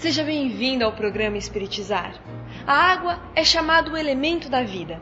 [0.00, 2.14] Seja bem-vindo ao programa Espiritizar.
[2.66, 4.98] A água é chamado o elemento da vida.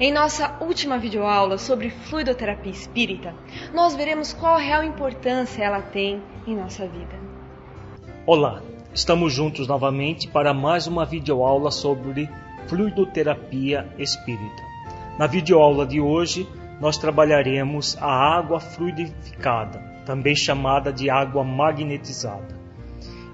[0.00, 3.34] Em nossa última videoaula sobre fluidoterapia espírita,
[3.74, 7.14] nós veremos qual a real importância ela tem em nossa vida.
[8.24, 8.62] Olá,
[8.94, 12.26] estamos juntos novamente para mais uma videoaula sobre
[12.68, 14.62] fluidoterapia espírita.
[15.18, 16.48] Na videoaula de hoje,
[16.80, 22.56] nós trabalharemos a água fluidificada, também chamada de água magnetizada.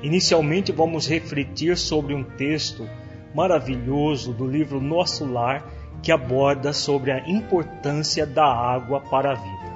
[0.04, 2.86] Inicialmente vamos refletir sobre um texto
[3.34, 5.66] maravilhoso do livro Nosso Lar
[6.02, 9.72] que aborda sobre a importância da água para a vida.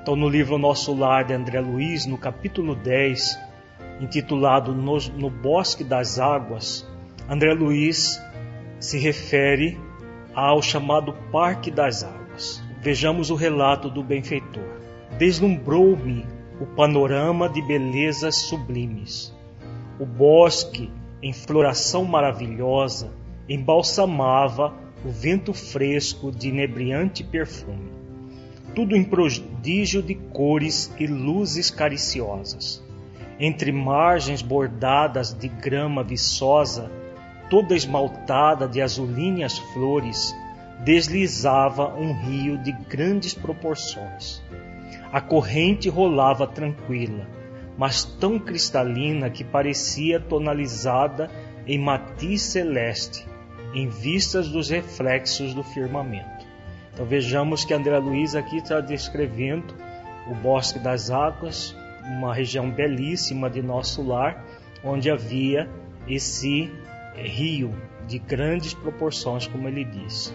[0.00, 3.38] Então, no livro Nosso Lar de André Luiz, no capítulo 10,
[4.00, 6.88] intitulado No, no Bosque das Águas,
[7.28, 8.18] André Luiz
[8.80, 9.78] se refere
[10.34, 12.62] ao chamado Parque das Águas.
[12.80, 14.80] Vejamos o relato do benfeitor.
[15.18, 16.24] Deslumbrou-me
[16.58, 19.36] o panorama de belezas sublimes.
[20.00, 23.10] O bosque, em floração maravilhosa,
[23.48, 24.72] embalsamava
[25.04, 27.90] o vento fresco de inebriante perfume.
[28.74, 32.80] Tudo em prodígio de cores e luzes cariciosas.
[33.40, 36.90] Entre margens bordadas de grama viçosa,
[37.50, 40.34] toda esmaltada de azulíneas flores,
[40.84, 44.42] deslizava um rio de grandes proporções.
[45.12, 47.26] A corrente rolava tranquila,
[47.78, 51.30] mas tão cristalina que parecia tonalizada
[51.64, 53.24] em matiz celeste,
[53.72, 56.44] em vistas dos reflexos do firmamento.
[56.92, 59.72] Então vejamos que André Luiz aqui está descrevendo
[60.28, 64.44] o Bosque das Águas, uma região belíssima de nosso lar,
[64.82, 65.70] onde havia
[66.08, 66.68] esse
[67.14, 67.72] rio
[68.08, 70.34] de grandes proporções, como ele diz.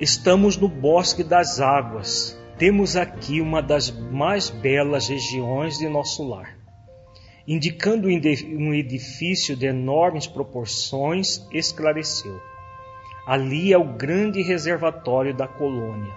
[0.00, 2.36] Estamos no Bosque das Águas.
[2.62, 6.56] Temos aqui uma das mais belas regiões de nosso lar.
[7.44, 12.40] Indicando um edifício de enormes proporções, esclareceu.
[13.26, 16.12] Ali é o grande reservatório da colônia.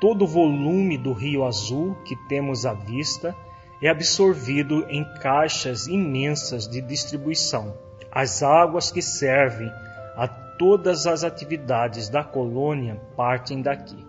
[0.00, 3.32] Todo o volume do Rio Azul que temos à vista
[3.80, 7.72] é absorvido em caixas imensas de distribuição.
[8.10, 9.70] As águas que servem
[10.16, 10.26] a
[10.58, 14.07] todas as atividades da colônia partem daqui.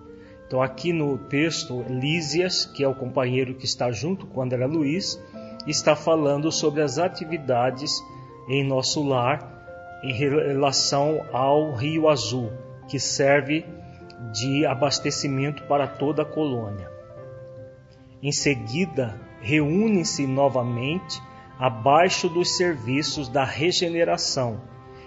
[0.49, 5.21] Então, aqui no texto, Lísias, que é o companheiro que está junto com André Luiz,
[5.67, 7.91] está falando sobre as atividades
[8.47, 12.51] em nosso lar em relação ao Rio Azul,
[12.87, 13.63] que serve
[14.33, 16.89] de abastecimento para toda a colônia.
[18.19, 21.21] Em seguida, reúnem-se novamente
[21.59, 24.61] abaixo dos serviços da regeneração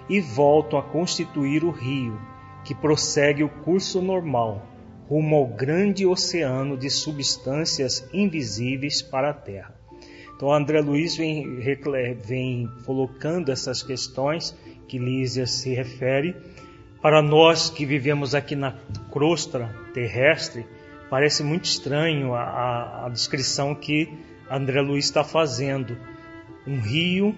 [0.08, 2.16] e voltam a constituir o rio,
[2.62, 4.70] que prossegue o curso normal,
[5.12, 9.74] rumo ao grande oceano de substâncias invisíveis para a Terra.
[10.34, 11.60] Então, André Luiz vem,
[12.24, 14.56] vem colocando essas questões
[14.88, 16.34] que Lísia se refere.
[17.02, 18.72] Para nós que vivemos aqui na
[19.12, 20.64] crosta terrestre,
[21.10, 24.08] parece muito estranho a, a, a descrição que
[24.50, 25.94] André Luiz está fazendo.
[26.66, 27.34] Um rio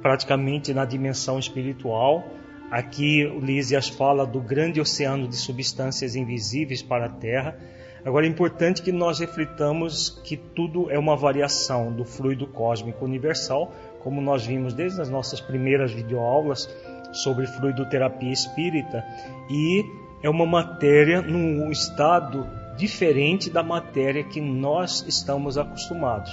[0.00, 2.26] praticamente na dimensão espiritual.
[2.70, 7.56] Aqui Lísias fala do grande oceano de substâncias invisíveis para a Terra.
[8.04, 13.72] Agora é importante que nós reflitamos que tudo é uma variação do fluido cósmico universal,
[14.00, 16.68] como nós vimos desde as nossas primeiras videoaulas
[17.12, 19.04] sobre fluidoterapia espírita,
[19.48, 19.84] e
[20.22, 26.32] é uma matéria num estado diferente da matéria que nós estamos acostumados.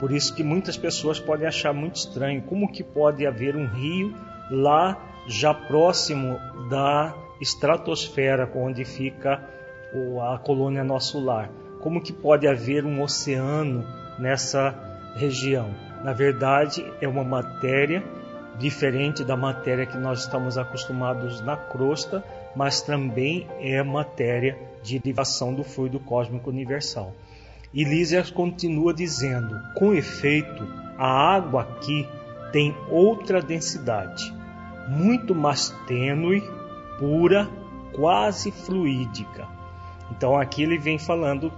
[0.00, 4.14] Por isso que muitas pessoas podem achar muito estranho como que pode haver um rio
[4.50, 6.38] lá já próximo
[6.68, 9.42] da estratosfera onde fica
[10.32, 11.50] a colônia nosso lar.
[11.80, 13.84] Como que pode haver um oceano
[14.18, 14.74] nessa
[15.14, 15.70] região?
[16.02, 18.02] Na verdade, é uma matéria
[18.58, 22.24] diferente da matéria que nós estamos acostumados na crosta,
[22.54, 27.12] mas também é matéria de derivação do fluido cósmico universal.
[27.72, 30.66] E Lísias continua dizendo: com efeito,
[30.96, 32.08] a água aqui
[32.52, 34.32] tem outra densidade,
[34.88, 36.42] muito mais tênue,
[36.98, 37.48] pura,
[37.94, 39.46] quase fluídica.
[40.10, 41.52] Então aqui ele vem falando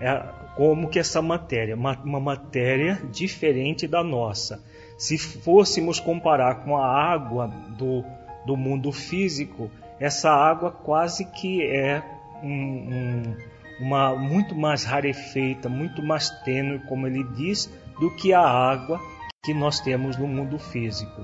[0.00, 0.22] é,
[0.56, 4.62] como que essa matéria, uma, uma matéria diferente da nossa.
[4.98, 7.48] Se fôssemos comparar com a água
[7.78, 8.04] do,
[8.46, 12.02] do mundo físico, essa água quase que é
[12.42, 13.36] um, um
[13.80, 17.68] uma muito mais rarefeita, muito mais tênue, como ele diz,
[17.98, 19.00] do que a água
[19.42, 21.20] que nós temos no mundo físico.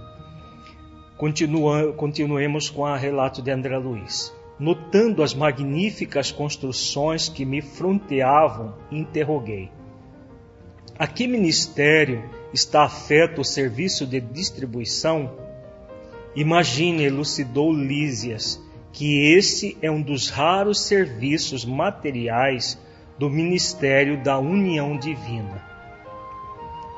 [1.18, 4.32] Continua, continuemos com o relato de André Luiz.
[4.56, 9.68] Notando as magníficas construções que me fronteavam, interroguei:
[10.96, 12.22] A que ministério
[12.54, 15.32] está afeto o serviço de distribuição?
[16.36, 18.62] Imagine, elucidou Lísias,
[18.92, 22.78] que esse é um dos raros serviços materiais
[23.18, 25.66] do ministério da união divina.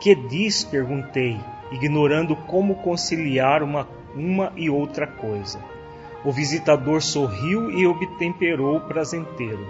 [0.03, 0.63] Que diz?
[0.63, 1.39] perguntei,
[1.73, 5.59] ignorando como conciliar uma, uma e outra coisa.
[6.25, 9.67] O visitador sorriu e obtemperou prazenteiro.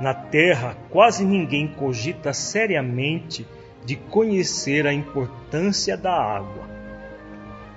[0.00, 3.46] Na terra, quase ninguém cogita seriamente
[3.84, 6.72] de conhecer a importância da água.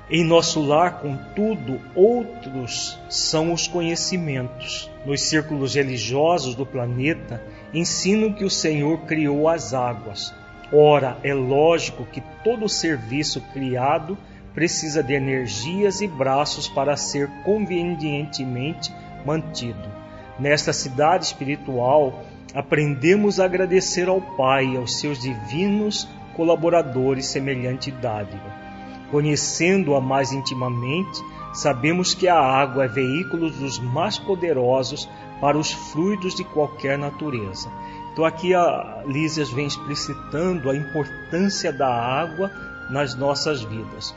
[0.09, 4.89] Em nosso lar, contudo, outros são os conhecimentos.
[5.03, 7.43] Nos círculos religiosos do planeta,
[7.73, 10.33] ensinam que o Senhor criou as águas.
[10.71, 14.17] Ora, é lógico que todo serviço criado
[14.55, 18.91] precisa de energias e braços para ser convenientemente
[19.25, 19.87] mantido.
[20.39, 22.23] Nesta cidade espiritual,
[22.53, 28.65] aprendemos a agradecer ao Pai e aos seus divinos colaboradores semelhante dádiva.
[29.11, 31.21] Conhecendo-a mais intimamente,
[31.53, 35.07] sabemos que a água é veículo dos mais poderosos
[35.39, 37.69] para os fluidos de qualquer natureza.
[38.11, 42.49] Então aqui a Lísias vem explicitando a importância da água
[42.89, 44.15] nas nossas vidas.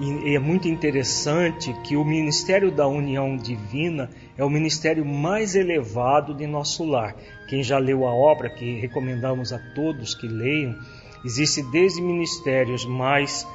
[0.00, 4.08] E é muito interessante que o ministério da união divina
[4.38, 7.14] é o ministério mais elevado de nosso lar.
[7.48, 10.74] Quem já leu a obra, que recomendamos a todos que leiam,
[11.24, 13.46] existe desde ministérios mais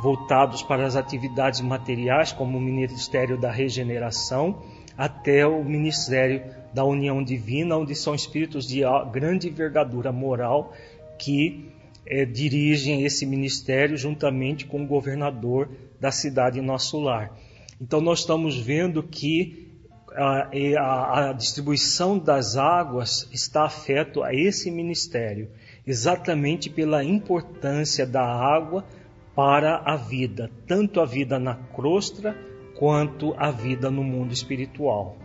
[0.00, 4.62] voltados para as atividades materiais, como o ministério da regeneração,
[4.96, 6.42] até o ministério
[6.72, 10.72] da união divina, onde são espíritos de grande envergadura moral
[11.18, 11.68] que
[12.10, 15.70] é, dirigem esse ministério juntamente com o governador
[16.00, 17.30] da cidade Nosso Lar.
[17.80, 19.70] Então, nós estamos vendo que
[20.12, 25.48] a, a, a distribuição das águas está afeto a esse ministério,
[25.86, 28.84] exatamente pela importância da água
[29.34, 32.36] para a vida, tanto a vida na crosta
[32.76, 35.16] quanto a vida no mundo espiritual.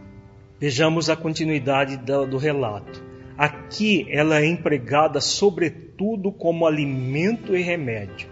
[0.60, 3.15] Vejamos a continuidade do, do relato.
[3.38, 8.30] Aqui ela é empregada sobretudo como alimento e remédio.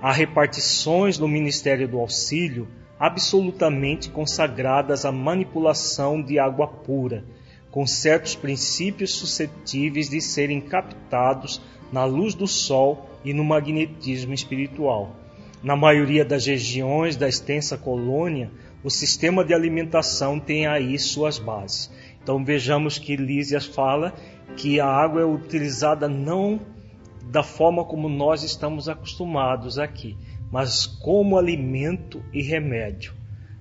[0.00, 2.68] Há repartições no Ministério do Auxílio
[2.98, 7.24] absolutamente consagradas à manipulação de água pura,
[7.70, 11.60] com certos princípios suscetíveis de serem captados
[11.90, 15.16] na luz do sol e no magnetismo espiritual.
[15.62, 18.50] Na maioria das regiões da extensa colônia,
[18.84, 21.90] o sistema de alimentação tem aí suas bases.
[22.26, 24.12] Então vejamos que Lísias fala
[24.56, 26.58] que a água é utilizada não
[27.30, 30.16] da forma como nós estamos acostumados aqui,
[30.50, 33.14] mas como alimento e remédio.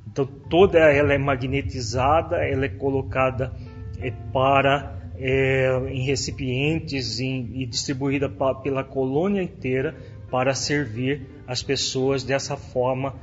[0.07, 3.53] Então toda ela é magnetizada, ela é colocada
[4.01, 9.95] é, para é, em recipientes em, e distribuída pa, pela colônia inteira
[10.31, 13.13] para servir as pessoas dessa forma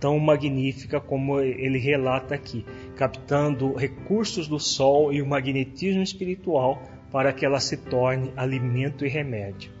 [0.00, 2.64] tão magnífica como ele relata aqui,
[2.96, 9.08] captando recursos do sol e o magnetismo espiritual para que ela se torne alimento e
[9.08, 9.72] remédio.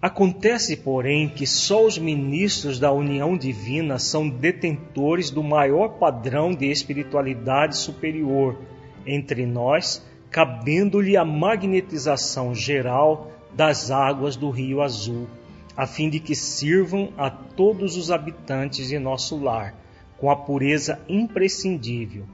[0.00, 6.66] Acontece, porém, que só os ministros da união divina são detentores do maior padrão de
[6.66, 8.58] espiritualidade superior
[9.06, 15.28] entre nós, cabendo-lhe a magnetização geral das águas do Rio Azul,
[15.76, 19.74] a fim de que sirvam a todos os habitantes de nosso lar,
[20.18, 22.26] com a pureza imprescindível.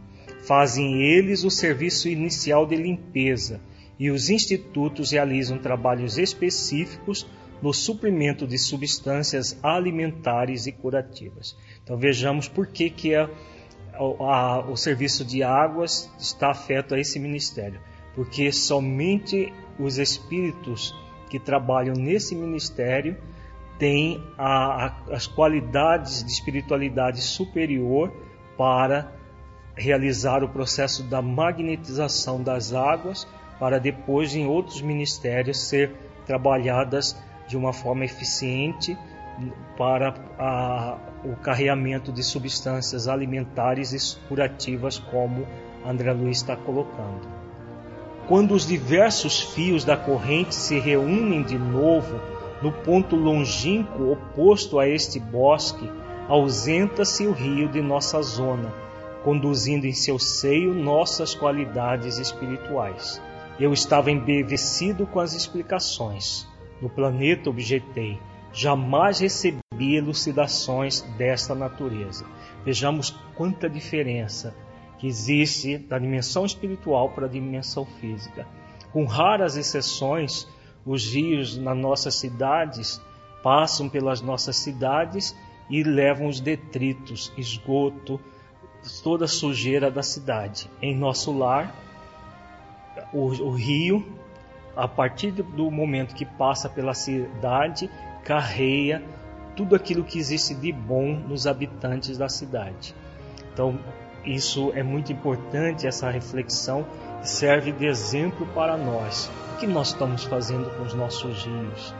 [0.42, 3.60] Fazem eles o serviço inicial de limpeza,
[3.98, 7.26] e os institutos realizam trabalhos específicos
[7.60, 11.56] no suprimento de substâncias alimentares e curativas.
[11.82, 13.28] Então vejamos por que, que a,
[13.94, 17.80] a, o serviço de águas está afeto a esse ministério,
[18.14, 20.94] porque somente os espíritos
[21.28, 23.16] que trabalham nesse ministério
[23.78, 28.12] têm a, as qualidades de espiritualidade superior
[28.56, 29.12] para
[29.76, 33.26] realizar o processo da magnetização das águas,
[33.60, 35.92] para depois em outros ministérios ser
[36.26, 37.16] trabalhadas
[37.46, 38.98] de uma forma eficiente
[39.76, 45.46] para a, o carreamento de substâncias alimentares e curativas, como
[45.86, 47.37] André Luiz está colocando.
[48.28, 52.20] Quando os diversos fios da corrente se reúnem de novo
[52.60, 55.90] no ponto longínquo oposto a este bosque,
[56.28, 58.70] ausenta-se o rio de nossa zona,
[59.24, 63.18] conduzindo em seu seio nossas qualidades espirituais.
[63.58, 66.46] Eu estava embevecido com as explicações
[66.82, 68.18] no planeta objetei,
[68.52, 72.26] jamais recebi elucidações desta natureza.
[72.62, 74.54] Vejamos quanta diferença
[74.98, 78.46] que existe da dimensão espiritual para a dimensão física.
[78.92, 80.46] Com raras exceções,
[80.84, 83.00] os rios nas nossas cidades
[83.42, 85.36] passam pelas nossas cidades
[85.70, 88.20] e levam os detritos, esgoto,
[89.02, 90.70] toda a sujeira da cidade.
[90.80, 91.74] Em nosso lar,
[93.12, 94.04] o, o rio,
[94.76, 97.90] a partir do momento que passa pela cidade,
[98.24, 99.02] carreia
[99.56, 102.94] tudo aquilo que existe de bom nos habitantes da cidade.
[103.52, 103.78] Então,
[104.34, 106.86] isso é muito importante, essa reflexão
[107.22, 109.30] serve de exemplo para nós.
[109.54, 111.94] O que nós estamos fazendo com os nossos rios?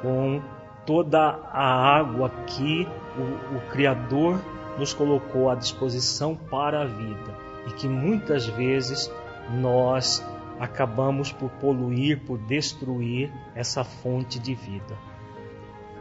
[0.00, 0.42] Com
[0.86, 2.86] toda a água que
[3.18, 4.40] o, o Criador
[4.78, 7.34] nos colocou à disposição para a vida
[7.66, 9.10] e que muitas vezes
[9.50, 10.24] nós
[10.58, 14.96] acabamos por poluir, por destruir essa fonte de vida.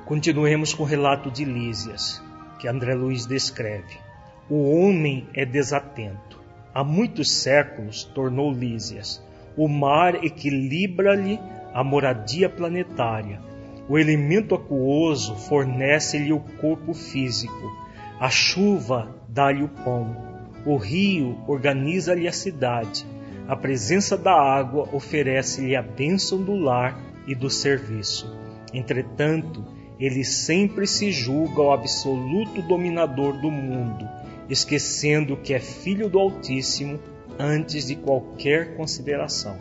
[0.06, 2.24] Continuemos com o relato de Lísias,
[2.60, 4.05] que André Luiz descreve.
[4.48, 6.40] O homem é desatento.
[6.72, 9.20] Há muitos séculos tornou Lísias.
[9.58, 11.40] O mar equilibra-lhe
[11.74, 13.42] a moradia planetária.
[13.90, 17.76] O elemento aquoso fornece-lhe o corpo físico.
[18.20, 20.16] A chuva dá-lhe o pão.
[20.64, 23.04] O rio organiza-lhe a cidade.
[23.48, 28.32] A presença da água oferece-lhe a bênção do lar e do serviço.
[28.72, 29.66] Entretanto,
[30.00, 34.08] ele sempre se julga o absoluto dominador do mundo
[34.50, 37.00] esquecendo que é filho do Altíssimo
[37.40, 39.58] antes de qualquer consideração.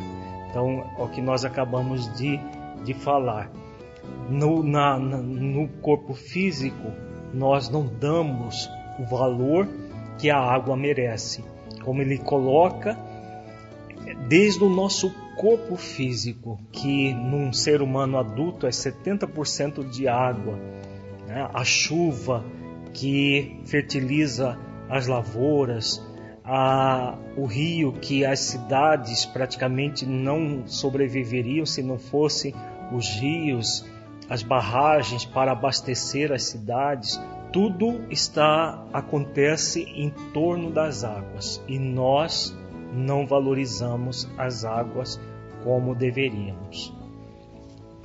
[0.50, 2.38] Então, é o que nós acabamos de,
[2.84, 3.50] de falar.
[4.28, 6.92] No, na, no corpo físico,
[7.32, 9.68] nós não damos o valor
[10.18, 11.44] que a água merece.
[11.84, 12.96] Como ele coloca,
[14.28, 20.56] desde o nosso corpo físico, que num ser humano adulto é 70% de água,
[21.26, 21.48] né?
[21.52, 22.44] a chuva
[22.92, 24.56] que fertiliza
[24.88, 26.02] as lavouras,
[26.44, 32.54] a, o rio que as cidades praticamente não sobreviveriam se não fossem
[32.92, 33.84] os rios,
[34.28, 37.20] as barragens para abastecer as cidades,
[37.52, 42.56] tudo está acontece em torno das águas e nós
[42.92, 45.20] não valorizamos as águas
[45.62, 46.92] como deveríamos.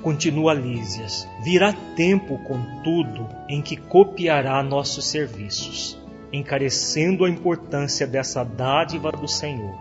[0.02, 5.99] Continua Lísias: virá tempo, contudo, em que copiará nossos serviços
[6.32, 9.76] encarecendo a importância dessa dádiva do Senhor.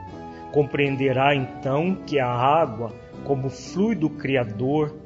[0.53, 2.93] Compreenderá então que a água,
[3.25, 4.97] como fluido criador,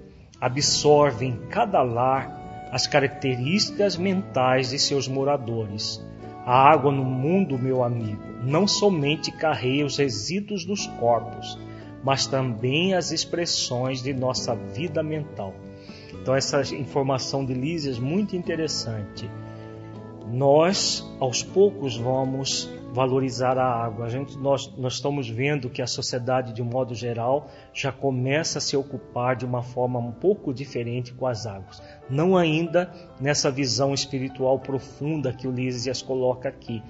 [0.40, 6.00] absorve em cada lar as características mentais de seus moradores.
[6.46, 11.58] A água no mundo, meu amigo, não somente carrega os resíduos dos corpos,
[12.02, 15.54] mas também as expressões de nossa vida mental.
[16.12, 19.28] Então, essa informação de Lísias é muito interessante
[20.32, 24.06] nós aos poucos vamos valorizar a água.
[24.06, 28.60] A gente, nós, nós estamos vendo que a sociedade, de modo geral, já começa a
[28.60, 31.82] se ocupar de uma forma um pouco diferente com as águas.
[32.08, 36.82] Não ainda nessa visão espiritual profunda que o Lísias coloca aqui,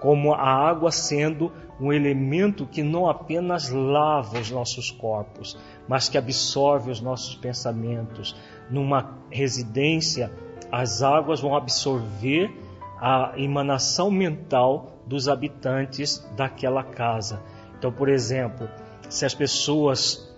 [0.00, 5.58] como a água sendo um elemento que não apenas lava os nossos corpos,
[5.88, 8.36] mas que absorve os nossos pensamentos.
[8.70, 10.30] Numa residência,
[10.70, 12.63] as águas vão absorver
[13.00, 17.40] a emanação mental dos habitantes daquela casa.
[17.78, 18.68] Então, por exemplo,
[19.08, 20.32] se as pessoas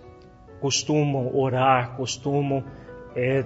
[0.59, 2.63] costumam orar, costumam
[3.15, 3.45] é,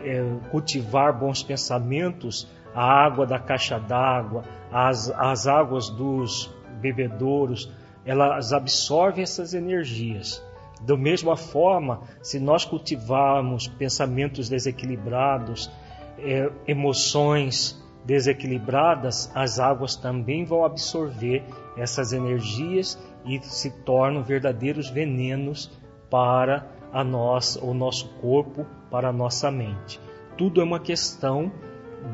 [0.00, 6.50] é, cultivar bons pensamentos, a água da caixa d'água, as, as águas dos
[6.80, 7.70] bebedouros,
[8.04, 10.42] elas absorvem essas energias.
[10.80, 15.70] Da mesma forma, se nós cultivarmos pensamentos desequilibrados,
[16.18, 21.44] é, emoções desequilibradas, as águas também vão absorver
[21.76, 25.70] essas energias e se tornam verdadeiros venenos
[26.10, 30.00] para a nossa, o nosso corpo, para a nossa mente.
[30.36, 31.50] Tudo é uma questão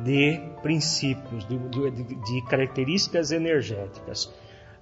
[0.04, 4.32] de princípios, de, de, de características energéticas.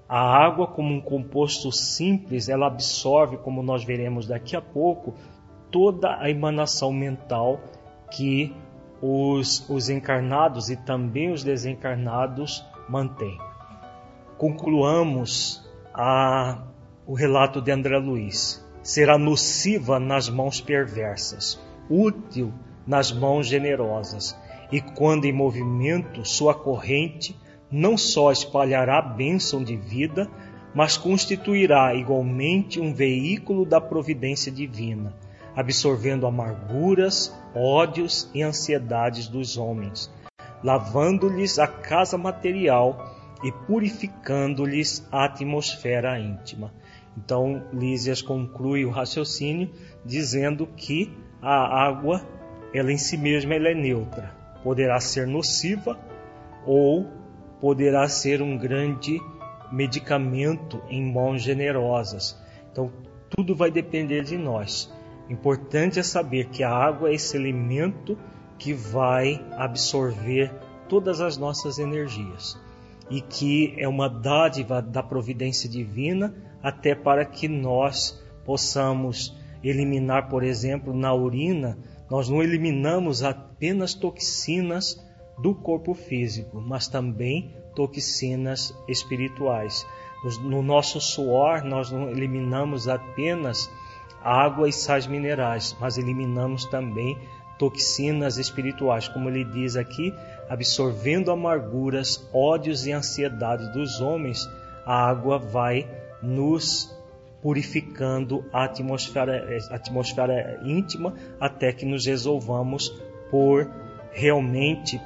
[0.09, 5.15] A água, como um composto simples, ela absorve, como nós veremos daqui a pouco,
[5.71, 7.61] toda a emanação mental
[8.11, 8.55] que
[9.01, 13.39] os, os encarnados e também os desencarnados mantêm.
[14.39, 16.63] Concluamos a,
[17.07, 18.65] o relato de André Luiz.
[18.83, 21.61] Será nociva nas mãos perversas,
[21.91, 22.53] útil
[22.87, 24.39] nas mãos generosas,
[24.71, 27.37] e quando em movimento, sua corrente
[27.71, 30.31] não só espalhará bênção de vida,
[30.75, 35.15] mas constituirá igualmente um veículo da providência divina
[35.57, 40.13] absorvendo amarguras, ódios e ansiedades dos homens,
[40.63, 46.73] lavando-lhes a casa material e purificando-lhes a atmosfera íntima.
[47.17, 49.71] Então, Lísias conclui o raciocínio
[50.05, 51.11] dizendo que
[51.41, 52.23] a água
[52.75, 54.35] ela em si mesma ela é neutra.
[54.63, 55.99] Poderá ser nociva
[56.67, 57.11] ou
[57.61, 59.19] poderá ser um grande
[59.73, 62.39] medicamento em mãos generosas.
[62.71, 62.93] Então,
[63.31, 64.93] tudo vai depender de nós.
[65.29, 68.17] Importante é saber que a água é esse elemento
[68.59, 70.53] que vai absorver
[70.89, 72.59] todas as nossas energias
[73.11, 80.43] e que é uma dádiva da providência divina até para que nós possamos eliminar, por
[80.43, 81.79] exemplo, na urina,
[82.09, 85.05] nós não eliminamos apenas toxinas
[85.43, 89.87] do corpo físico, mas também toxinas espirituais.
[90.43, 93.71] No nosso suor, nós não eliminamos apenas
[94.23, 97.19] água e sais minerais, mas eliminamos também
[97.59, 100.13] toxinas espirituais, como ele diz aqui,
[100.49, 104.49] absorvendo amarguras, ódios e ansiedades dos homens,
[104.85, 105.89] a água vai
[106.23, 106.95] nos
[107.43, 112.89] purificando a atmosfera, a atmosfera íntima até que nos resolvamos
[113.31, 113.71] por
[114.13, 115.01] realmente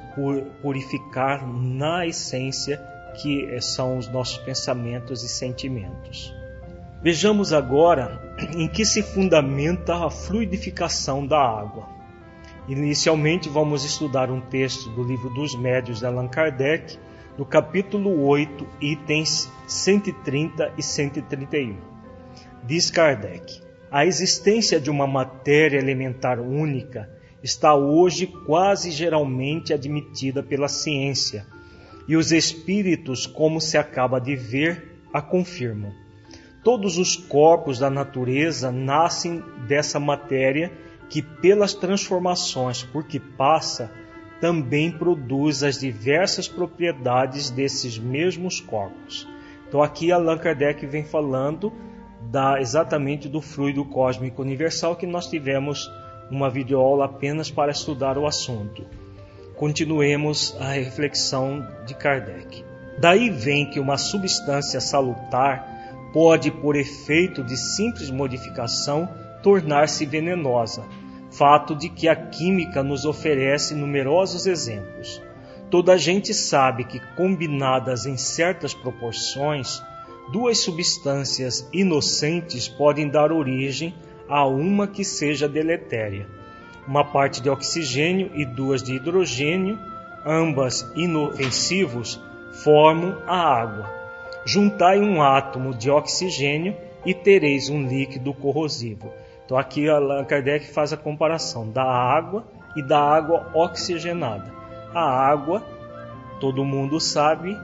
[0.61, 2.81] purificar na essência
[3.21, 6.33] que são os nossos pensamentos e sentimentos.
[7.03, 8.21] Vejamos agora
[8.55, 11.89] em que se fundamenta a fluidificação da água.
[12.67, 16.99] Inicialmente vamos estudar um texto do livro dos Médios de Allan Kardec,
[17.39, 21.75] no capítulo 8, itens 130 e 131.
[22.63, 27.09] Diz Kardec: A existência de uma matéria elementar única
[27.41, 31.47] está hoje quase geralmente admitida pela ciência,
[32.07, 36.00] e os espíritos, como se acaba de ver, a confirmam.
[36.63, 40.71] Todos os corpos da natureza nascem dessa matéria
[41.09, 43.91] que, pelas transformações por que passa,
[44.39, 49.27] também produz as diversas propriedades desses mesmos corpos.
[49.67, 51.71] Então aqui Allan Kardec vem falando
[52.29, 55.89] da, exatamente do fluido cósmico universal que nós tivemos
[56.29, 58.85] uma videoaula apenas para estudar o assunto.
[59.55, 62.63] Continuemos a reflexão de Kardec.
[62.99, 65.80] Daí vem que uma substância salutar
[66.13, 69.09] pode, por efeito de simples modificação,
[69.41, 70.83] tornar-se venenosa,
[71.31, 75.21] fato de que a química nos oferece numerosos exemplos.
[75.69, 79.81] Toda a gente sabe que, combinadas em certas proporções,
[80.31, 83.93] duas substâncias inocentes podem dar origem
[84.27, 86.27] a uma que seja deletéria.
[86.87, 89.79] Uma parte de oxigênio e duas de hidrogênio,
[90.25, 92.19] ambas inofensivos,
[92.63, 94.00] formam a água.
[94.45, 99.11] Juntai um átomo de oxigênio e tereis um líquido corrosivo.
[99.45, 104.51] Então aqui Allan Kardec faz a comparação da água e da água oxigenada.
[104.93, 105.63] A água,
[106.39, 107.57] todo mundo sabe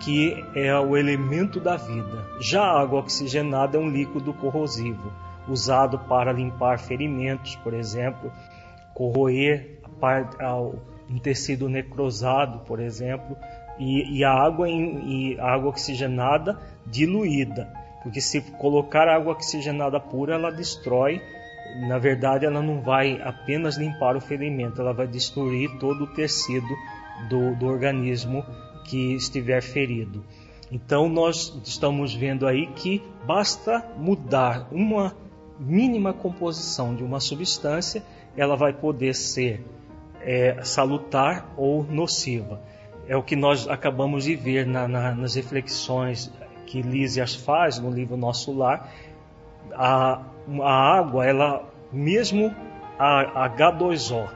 [0.00, 2.24] que é o elemento da vida.
[2.40, 5.12] Já a água oxigenada é um líquido corrosivo
[5.48, 8.30] usado para limpar ferimentos, por exemplo,
[8.94, 9.78] corroer
[11.10, 13.36] um tecido necrosado, por exemplo,
[13.78, 20.00] e, e a água em, e a água oxigenada diluída, porque se colocar água oxigenada
[20.00, 21.20] pura, ela destrói.
[21.86, 26.74] Na verdade, ela não vai apenas limpar o ferimento, ela vai destruir todo o tecido
[27.28, 28.44] do, do organismo
[28.84, 30.24] que estiver ferido.
[30.70, 35.14] Então, nós estamos vendo aí que basta mudar uma
[35.58, 38.02] mínima composição de uma substância,
[38.36, 39.64] ela vai poder ser
[40.20, 42.60] é, salutar ou nociva.
[43.08, 46.30] É o que nós acabamos de ver na, na, nas reflexões
[46.66, 48.92] que Lísias faz no livro Nosso Lar.
[49.72, 50.22] A,
[50.60, 52.54] a água, ela mesmo
[52.98, 54.28] a H2O,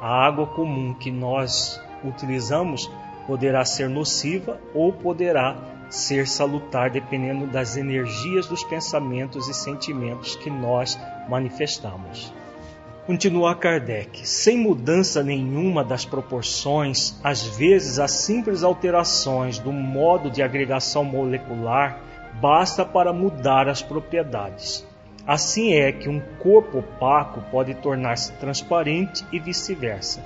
[0.00, 2.90] a água comum que nós utilizamos,
[3.26, 5.56] poderá ser nociva ou poderá
[5.88, 12.32] ser salutar dependendo das energias dos pensamentos e sentimentos que nós manifestamos.
[13.06, 20.42] Continua Kardec: sem mudança nenhuma das proporções, às vezes as simples alterações do modo de
[20.42, 21.98] agregação molecular
[22.40, 24.86] basta para mudar as propriedades.
[25.26, 30.24] Assim é que um corpo opaco pode tornar-se transparente e vice-versa,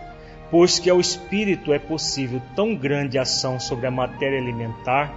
[0.51, 5.15] pois que ao espírito é possível tão grande ação sobre a matéria alimentar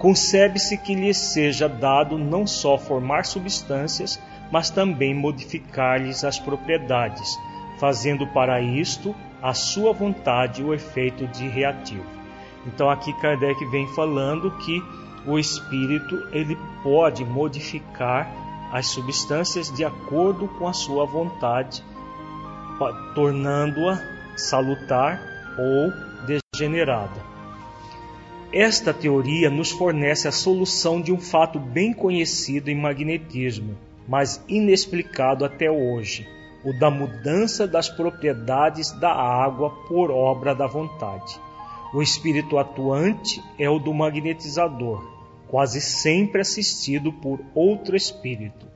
[0.00, 4.18] concebe-se que lhe seja dado não só formar substâncias,
[4.50, 7.38] mas também modificar-lhes as propriedades,
[7.78, 12.04] fazendo para isto a sua vontade o efeito de reativo.
[12.66, 14.82] Então aqui Kardec vem falando que
[15.26, 18.30] o espírito ele pode modificar
[18.72, 21.82] as substâncias de acordo com a sua vontade,
[23.14, 24.00] tornando-a
[24.36, 25.20] salutar
[25.58, 25.92] ou
[26.26, 27.30] degenerada.
[28.52, 33.76] Esta teoria nos fornece a solução de um fato bem conhecido em magnetismo,
[34.08, 36.26] mas inexplicado até hoje.
[36.62, 41.40] o da mudança das propriedades da água por obra da vontade.
[41.92, 45.02] O espírito atuante é o do magnetizador,
[45.48, 48.68] quase sempre assistido por outro espírito.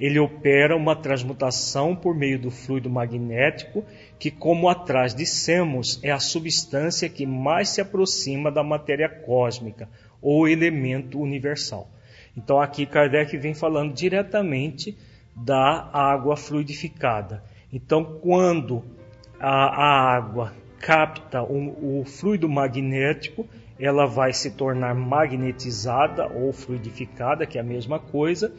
[0.00, 3.84] Ele opera uma transmutação por meio do fluido magnético,
[4.18, 9.88] que, como atrás dissemos, é a substância que mais se aproxima da matéria cósmica
[10.22, 11.90] ou elemento universal.
[12.38, 14.96] Então aqui Kardec vem falando diretamente
[15.34, 17.42] da água fluidificada.
[17.72, 18.84] Então, quando
[19.40, 23.44] a, a água capta o, o fluido magnético,
[23.78, 28.52] ela vai se tornar magnetizada ou fluidificada, que é a mesma coisa,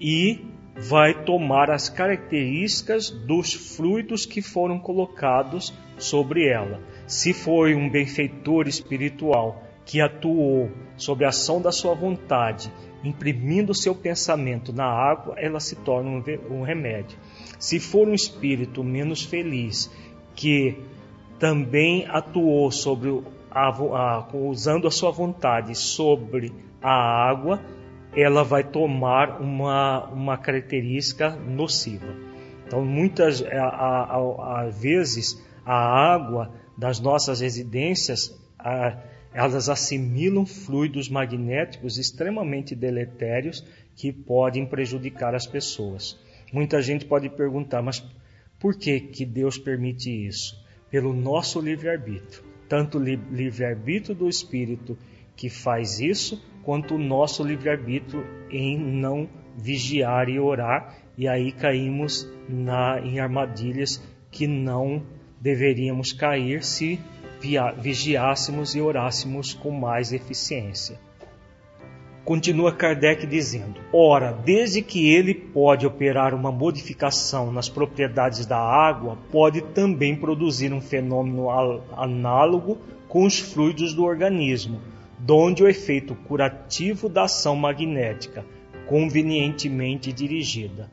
[0.00, 0.42] e
[0.74, 6.80] vai tomar as características dos fluidos que foram colocados sobre ela.
[7.06, 12.70] Se foi um benfeitor espiritual que atuou sob a ação da sua vontade,
[13.02, 17.18] imprimindo seu pensamento na água, ela se torna um remédio.
[17.58, 19.90] Se for um espírito menos feliz
[20.34, 20.76] que
[21.38, 27.60] também atuou sobre a, a, usando a sua vontade sobre a água,
[28.14, 32.14] ela vai tomar uma, uma característica nociva.
[32.66, 35.74] Então, muitas às vezes a
[36.14, 38.38] água das nossas residências
[39.32, 43.64] elas assimilam fluidos magnéticos extremamente deletérios
[43.94, 46.18] que podem prejudicar as pessoas.
[46.52, 48.04] Muita gente pode perguntar, mas
[48.58, 50.58] por que, que Deus permite isso?
[50.90, 52.42] Pelo nosso livre-arbítrio.
[52.68, 54.98] Tanto o livre-arbítrio do Espírito
[55.36, 62.28] que faz isso, quanto o nosso livre-arbítrio em não vigiar e orar, e aí caímos
[62.48, 65.02] na, em armadilhas que não
[65.40, 67.00] deveríamos cair se
[67.78, 70.98] vigiássemos e orássemos com mais eficiência.
[72.24, 79.18] Continua Kardec dizendo: Ora, desde que ele pode operar uma modificação nas propriedades da água,
[79.32, 81.50] pode também produzir um fenômeno
[81.96, 84.80] análogo com os fluidos do organismo,
[85.18, 88.44] donde o efeito curativo da ação magnética,
[88.86, 90.90] convenientemente dirigida.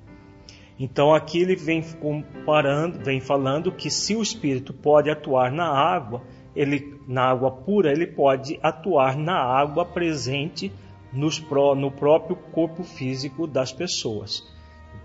[0.80, 6.22] Então aqui ele vem comparando, vem falando que se o espírito pode atuar na água,
[6.58, 10.72] ele na água pura, ele pode atuar na água presente
[11.14, 11.40] nos,
[11.78, 14.44] no próprio corpo físico das pessoas,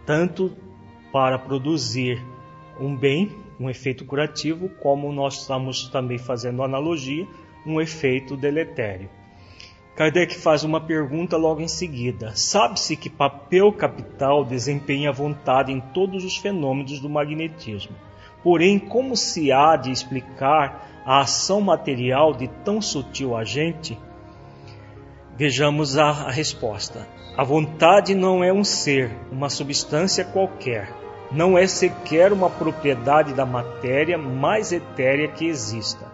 [0.07, 0.51] tanto
[1.13, 2.21] para produzir
[2.81, 7.27] um bem, um efeito curativo, como nós estamos também fazendo analogia
[7.67, 9.09] um efeito deletério.
[9.95, 12.33] Kardec faz uma pergunta logo em seguida.
[12.35, 17.95] Sabe-se que papel capital desempenha a vontade em todos os fenômenos do magnetismo.
[18.43, 23.99] Porém, como se há de explicar a ação material de tão sutil agente?
[25.37, 27.07] Vejamos a, a resposta.
[27.37, 30.93] A vontade não é um ser, uma substância qualquer.
[31.31, 36.13] Não é sequer uma propriedade da matéria mais etérea que exista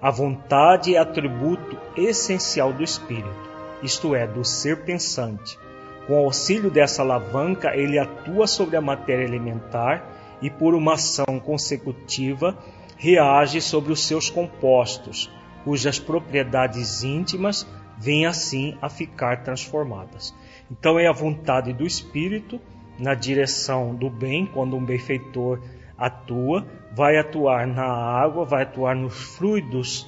[0.00, 3.50] a vontade é atributo essencial do espírito,
[3.82, 5.58] isto é, do ser pensante.
[6.06, 10.06] Com auxílio dessa alavanca, ele atua sobre a matéria elementar
[10.40, 12.56] e, por uma ação consecutiva,
[12.98, 15.30] reage sobre os seus compostos,
[15.64, 20.34] cujas propriedades íntimas vêm assim a ficar transformadas.
[20.70, 22.60] Então, é a vontade do espírito
[22.98, 25.60] na direção do bem, quando um benfeitor
[25.96, 30.06] atua, vai atuar na água, vai atuar nos fluidos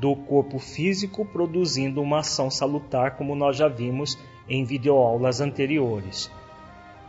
[0.00, 6.30] do corpo físico, produzindo uma ação salutar, como nós já vimos em videoaulas anteriores.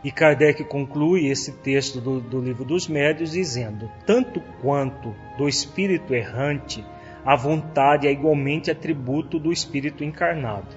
[0.02, 6.14] E Kardec conclui esse texto do, do Livro dos Médios dizendo: Tanto quanto do espírito
[6.14, 6.84] errante,
[7.24, 10.68] a vontade é igualmente atributo do espírito encarnado.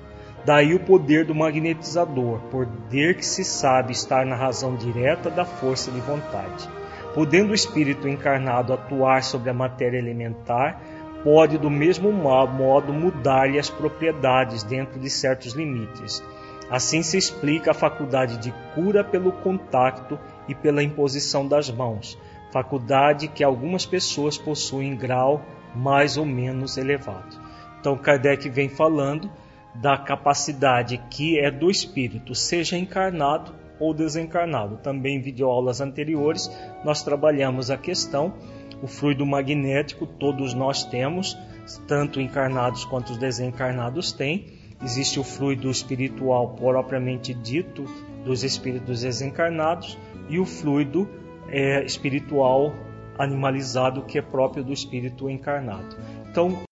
[0.44, 5.92] Daí o poder do magnetizador, poder que se sabe estar na razão direta da força
[5.92, 6.68] de vontade.
[7.14, 10.82] Podendo o espírito encarnado atuar sobre a matéria elementar,
[11.24, 16.24] pode do mesmo modo mudar-lhe as propriedades dentro de certos limites.
[16.72, 22.18] Assim se explica a faculdade de cura pelo contato e pela imposição das mãos,
[22.50, 25.44] faculdade que algumas pessoas possuem em grau
[25.76, 27.38] mais ou menos elevado.
[27.78, 29.30] Então Kardec vem falando
[29.76, 34.78] da capacidade que é do espírito, seja encarnado ou desencarnado.
[34.78, 36.50] Também em videoaulas anteriores
[36.86, 38.34] nós trabalhamos a questão,
[38.82, 41.38] o fluido magnético todos nós temos,
[41.86, 44.61] tanto encarnados quanto os desencarnados têm.
[44.84, 47.86] Existe o fluido espiritual propriamente dito
[48.26, 49.98] dos espíritos desencarnados
[50.30, 51.08] e o fluido
[51.50, 52.74] é, espiritual
[53.18, 55.96] animalizado que é próprio do espírito encarnado.
[56.30, 56.64] Então,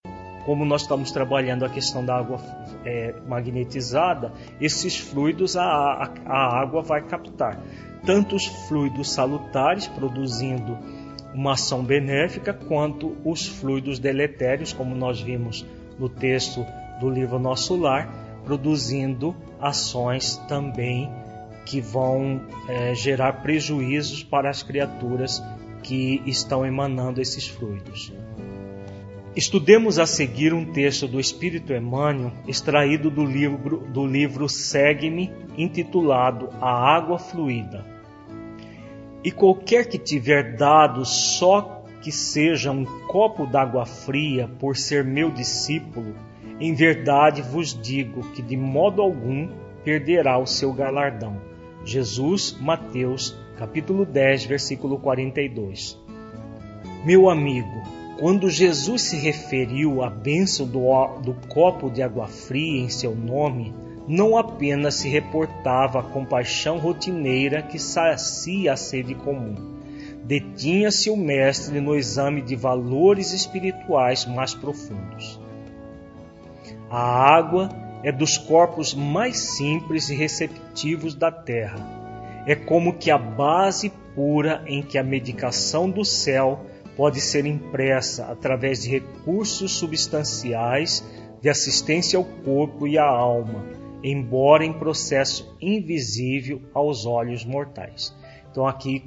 [0.46, 2.40] como nós estamos trabalhando a questão da água
[2.84, 7.62] é, magnetizada, esses fluidos a, a, a água vai captar.
[8.06, 10.78] Tanto os fluidos salutares, produzindo
[11.34, 15.66] uma ação benéfica, quanto os fluidos deletérios, como nós vimos
[16.00, 16.66] no texto
[17.00, 21.10] do livro Nosso Lar, produzindo ações também
[21.66, 25.42] que vão é, gerar prejuízos para as criaturas
[25.84, 28.12] que estão emanando esses fluidos.
[29.36, 36.50] Estudemos a seguir um texto do Espírito Emmanuel, extraído do livro, do livro Segue-me, intitulado
[36.60, 37.86] A Água Fluida.
[39.24, 45.30] E qualquer que tiver dado só que seja um copo d'água fria por ser meu
[45.30, 46.16] discípulo,
[46.60, 49.50] em verdade vos digo que de modo algum
[49.84, 51.42] perderá o seu galardão.
[51.86, 55.98] Jesus, Mateus, capítulo 10, versículo 42.
[57.06, 57.82] Meu amigo,
[58.20, 60.82] quando Jesus se referiu à bênção do,
[61.22, 63.74] do copo de água fria em seu nome,
[64.06, 69.56] não apenas se reportava a compaixão rotineira que sacia a sede comum.
[70.26, 75.40] Detinha-se o Mestre no exame de valores espirituais mais profundos.
[76.90, 77.70] A água
[78.04, 81.78] é dos corpos mais simples e receptivos da Terra.
[82.48, 86.66] É como que a base pura em que a medicação do céu
[86.98, 91.06] pode ser impressa através de recursos substanciais
[91.42, 93.64] de assistência ao corpo e à alma,
[94.04, 98.16] embora em processo invisível aos olhos mortais.
[98.52, 99.06] Então aqui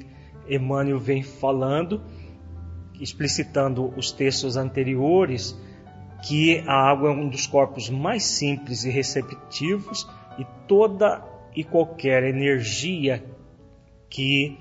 [0.49, 2.01] Emmanuel vem falando,
[3.01, 5.57] explicitando os textos anteriores,
[6.23, 10.09] que a água é um dos corpos mais simples e receptivos
[10.39, 11.23] e toda
[11.55, 13.23] e qualquer energia
[14.09, 14.59] que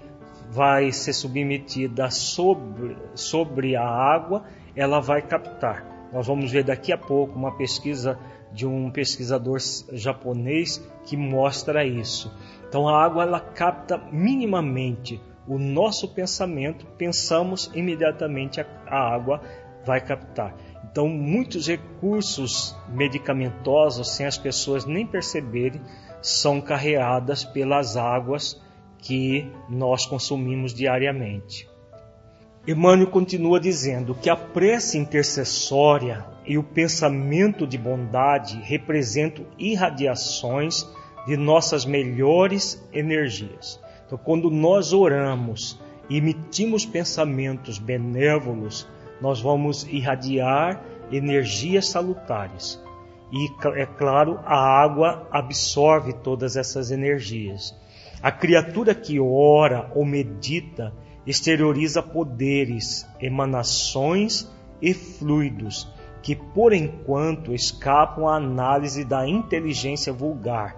[0.49, 4.43] vai ser submetida sobre, sobre a água,
[4.75, 6.09] ela vai captar.
[6.11, 8.19] Nós vamos ver daqui a pouco uma pesquisa
[8.51, 9.59] de um pesquisador
[9.93, 12.35] japonês que mostra isso.
[12.67, 19.41] Então a água ela capta minimamente o nosso pensamento, pensamos imediatamente a, a água
[19.85, 20.53] vai captar.
[20.91, 25.81] Então muitos recursos medicamentosos, sem as pessoas nem perceberem,
[26.21, 28.61] são carreadas pelas águas
[28.97, 31.69] que nós consumimos diariamente.
[32.67, 40.87] Emmanuel continua dizendo que a prece intercessória e o pensamento de bondade representam irradiações
[41.25, 43.79] de nossas melhores energias.
[44.05, 48.87] Então, quando nós oramos e emitimos pensamentos benévolos,
[49.21, 50.81] nós vamos irradiar
[51.11, 52.81] energias salutares.
[53.31, 53.47] E,
[53.79, 57.73] é claro, a água absorve todas essas energias.
[58.21, 60.93] A criatura que ora ou medita
[61.25, 65.87] exterioriza poderes, emanações e fluidos
[66.21, 70.75] que, por enquanto, escapam à análise da inteligência vulgar,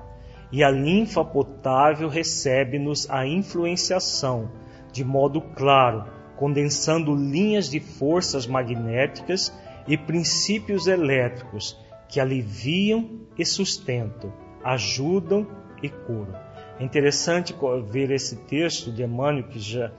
[0.52, 4.50] e a linfa potável recebe-nos a influenciação,
[4.92, 9.54] de modo claro, condensando linhas de forças magnéticas
[9.88, 15.48] e princípios elétricos que aliviam e sustentam, ajudam
[15.82, 16.36] e curam.
[16.80, 17.56] É interessante
[17.90, 19.92] ver esse texto de Emmanuel, que já,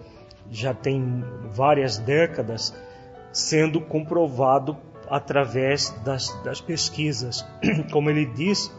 [0.51, 2.75] já tem várias décadas,
[3.33, 4.77] sendo comprovado
[5.09, 7.47] através das, das pesquisas.
[7.93, 8.73] Como ele diz,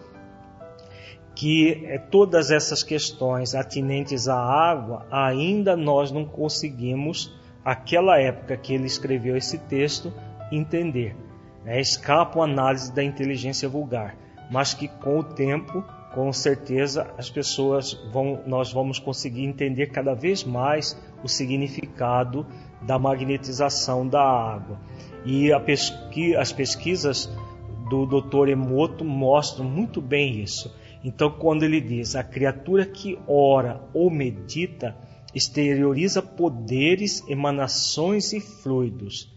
[1.36, 7.34] que é, todas essas questões atinentes à água, ainda nós não conseguimos,
[7.65, 10.13] aquela época que ele escreveu esse texto,
[10.51, 11.15] entender.
[11.65, 14.15] É, escapa a análise da inteligência vulgar,
[14.51, 20.13] mas que com o tempo com certeza as pessoas vão, nós vamos conseguir entender cada
[20.13, 22.45] vez mais o significado
[22.82, 24.80] da magnetização da água.
[25.25, 27.30] E pesqui, as pesquisas
[27.89, 28.47] do Dr.
[28.47, 30.73] Emoto mostram muito bem isso.
[31.04, 34.95] Então, quando ele diz a criatura que ora ou medita
[35.36, 39.36] exterioriza poderes, emanações e fluidos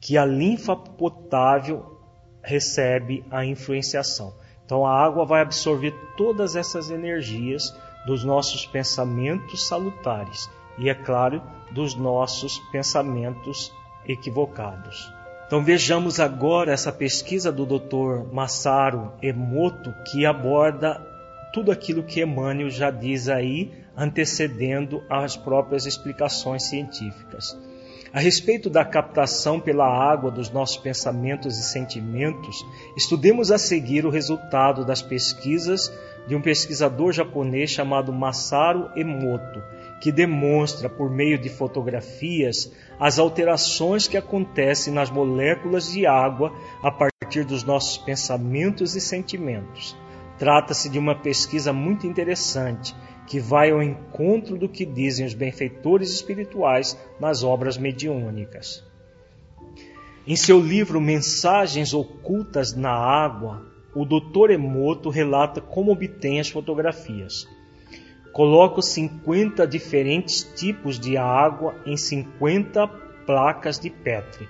[0.00, 2.00] que a linfa potável
[2.42, 4.34] recebe a influenciação.
[4.64, 7.72] Então a água vai absorver todas essas energias
[8.04, 13.72] dos nossos pensamentos salutares e, é claro, dos nossos pensamentos
[14.04, 15.12] equivocados.
[15.46, 18.32] Então vejamos agora essa pesquisa do Dr.
[18.32, 21.00] Masaru Emoto que aborda
[21.52, 27.56] tudo aquilo que Emmanuel já diz aí, antecedendo as próprias explicações científicas.
[28.12, 32.56] A respeito da captação pela água dos nossos pensamentos e sentimentos,
[32.96, 35.90] estudemos a seguir o resultado das pesquisas
[36.26, 39.62] de um pesquisador japonês chamado Masaru Emoto,
[40.00, 46.90] que demonstra, por meio de fotografias, as alterações que acontecem nas moléculas de água a
[46.90, 49.96] partir dos nossos pensamentos e sentimentos.
[50.38, 52.94] Trata-se de uma pesquisa muito interessante
[53.26, 58.84] que vai ao encontro do que dizem os benfeitores espirituais nas obras mediúnicas.
[60.26, 64.50] Em seu livro Mensagens Ocultas na Água, o Dr.
[64.50, 67.46] Emoto relata como obtém as fotografias.
[68.32, 72.88] Coloca 50 diferentes tipos de água em 50
[73.26, 74.48] placas de Petri.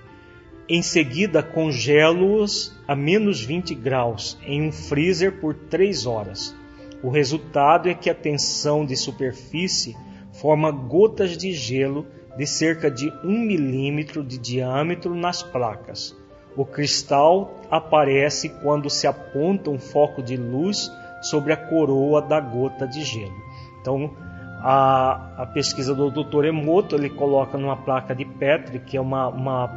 [0.67, 6.55] Em seguida, congelo-os a menos 20 graus em um freezer por 3 horas.
[7.03, 9.95] O resultado é que a tensão de superfície
[10.31, 16.15] forma gotas de gelo de cerca de 1 milímetro de diâmetro nas placas.
[16.55, 20.89] O cristal aparece quando se aponta um foco de luz
[21.21, 23.33] sobre a coroa da gota de gelo.
[23.81, 24.15] Então,
[24.61, 26.45] a, a pesquisa do Dr.
[26.45, 29.67] Emoto ele coloca numa placa de Petri, que é uma, uma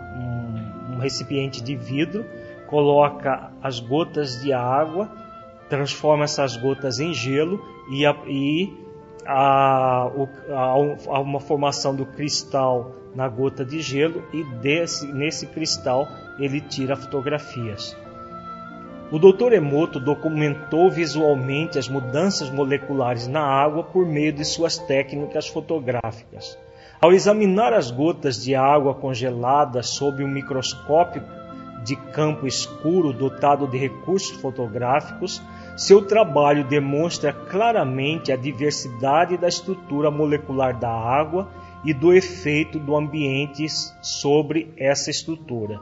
[0.96, 2.24] um, recipiente de vidro,
[2.66, 5.10] coloca as gotas de água,
[5.68, 8.72] transforma essas gotas em gelo e, a, e
[9.24, 10.10] a,
[10.48, 16.06] a, uma formação do cristal na gota de gelo e desse, nesse cristal
[16.38, 17.96] ele tira fotografias.
[19.10, 19.52] O Dr.
[19.52, 26.58] Emoto documentou visualmente as mudanças moleculares na água por meio de suas técnicas fotográficas.
[27.00, 31.22] Ao examinar as gotas de água congelada sob um microscópio
[31.84, 35.42] de campo escuro dotado de recursos fotográficos,
[35.76, 41.48] seu trabalho demonstra claramente a diversidade da estrutura molecular da água
[41.84, 43.66] e do efeito do ambiente
[44.02, 45.80] sobre essa estrutura.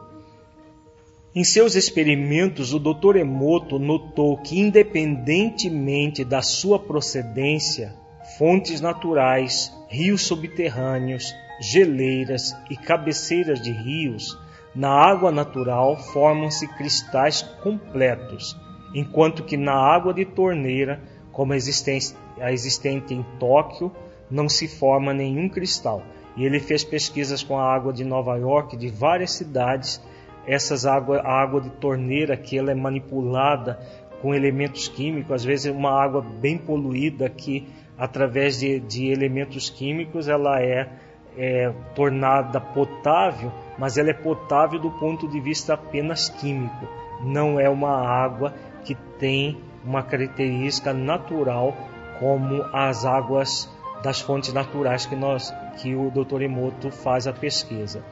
[1.35, 3.17] Em seus experimentos, o Dr.
[3.17, 7.95] Emoto notou que, independentemente da sua procedência,
[8.39, 14.39] fontes naturais, rios subterrâneos, geleiras e cabeceiras de rios,
[14.75, 18.59] na água natural formam-se cristais completos,
[18.93, 23.93] enquanto que na água de torneira, como a existente, em Tóquio,
[24.31, 26.03] não se forma nenhum cristal.
[26.37, 30.03] E ele fez pesquisas com a água de Nova York, de várias cidades,
[30.45, 33.79] essas água, a água de torneira que ela é manipulada
[34.21, 37.69] com elementos químicos, às vezes uma água bem poluída que
[37.99, 40.89] através de, de elementos químicos ela é,
[41.37, 46.89] é tornada potável, mas ela é potável do ponto de vista apenas químico.
[47.23, 48.55] Não é uma água
[48.85, 51.77] que tem uma característica natural
[52.19, 53.69] como as águas
[54.03, 56.43] das fontes naturais que nós que o Dr.
[56.43, 58.05] Emoto faz a pesquisa.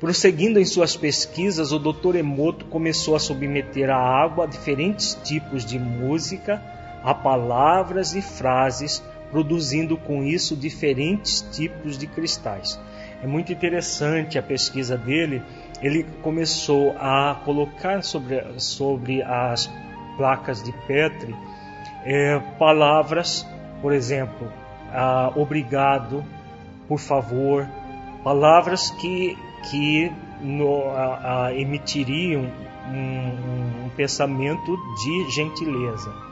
[0.00, 2.16] Prosseguindo em suas pesquisas, o Dr.
[2.16, 6.60] Emoto começou a submeter a água a diferentes tipos de música,
[7.02, 12.78] a palavras e frases, produzindo com isso diferentes tipos de cristais.
[13.22, 15.42] É muito interessante a pesquisa dele.
[15.80, 19.70] Ele começou a colocar sobre, sobre as
[20.16, 21.34] placas de Petri
[22.04, 23.46] é, palavras,
[23.80, 24.50] por exemplo,
[24.92, 26.24] ah, obrigado,
[26.88, 27.68] por favor,
[28.24, 29.36] palavras que
[29.70, 30.10] que
[30.40, 32.50] no, a, a, emitiriam
[32.88, 36.31] um, um, pensamento de gentileza, a,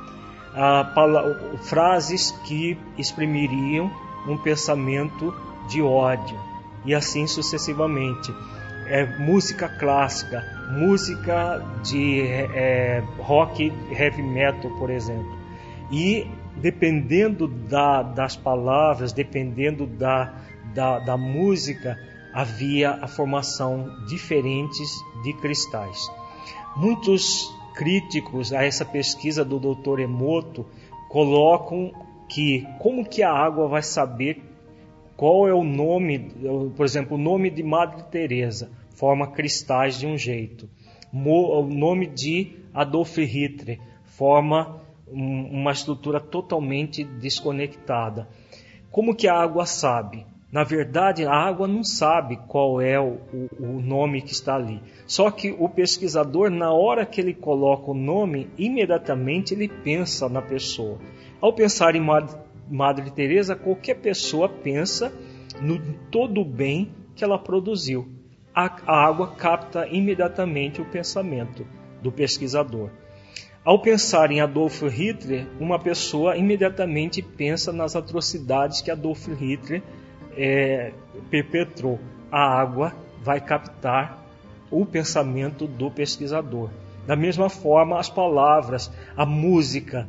[1.62, 3.90] frases que exprimiriam
[4.26, 5.34] um pensamento
[5.68, 6.38] de ódio
[6.84, 8.34] e assim sucessivamente.
[8.86, 15.38] É, música clássica, música de é, rock, heavy metal, por exemplo.
[15.92, 20.34] E dependendo da, das palavras, dependendo da,
[20.74, 21.96] da, da música,
[22.34, 24.90] havia a formação diferentes
[25.22, 26.10] de cristais.
[26.76, 30.00] Muitos críticos a essa pesquisa do Dr.
[30.00, 30.66] Emoto
[31.08, 31.92] colocam
[32.28, 34.42] que como que a água vai saber
[35.16, 36.30] qual é o nome,
[36.76, 40.68] por exemplo, o nome de Madre Teresa forma cristais de um jeito.
[41.12, 44.80] O nome de Adolf Hitler forma
[45.10, 48.28] uma estrutura totalmente desconectada.
[48.90, 50.24] Como que a água sabe?
[50.52, 53.18] Na verdade, a água não sabe qual é o,
[53.58, 54.82] o, nome que está ali.
[55.06, 60.42] Só que o pesquisador, na hora que ele coloca o nome, imediatamente ele pensa na
[60.42, 60.98] pessoa.
[61.40, 62.04] Ao pensar em
[62.68, 65.12] Madre, Teresa, qualquer pessoa pensa
[65.60, 65.80] no
[66.10, 68.08] todo o bem que ela produziu.
[68.52, 71.64] A, a água capta imediatamente o pensamento
[72.02, 72.90] do pesquisador.
[73.64, 79.82] Ao pensar em Adolf Hitler, uma pessoa imediatamente pensa nas atrocidades que Adolf Hitler
[80.36, 80.92] é,
[81.30, 81.98] perpetrou.
[82.30, 84.24] A água vai captar
[84.70, 86.70] o pensamento do pesquisador.
[87.06, 90.08] Da mesma forma, as palavras, a música,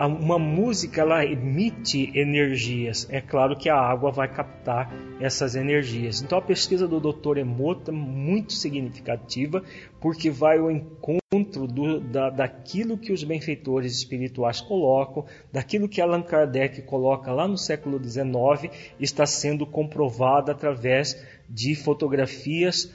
[0.00, 3.06] uma música ela emite energias.
[3.10, 6.20] É claro que a água vai captar essas energias.
[6.20, 7.38] Então a pesquisa do Dr.
[7.38, 9.62] Emoto é muito significativa
[10.00, 16.22] porque vai ao encontro do, da, daquilo que os benfeitores espirituais colocam, daquilo que Allan
[16.22, 22.92] Kardec coloca lá no século XIX, está sendo comprovado através de fotografias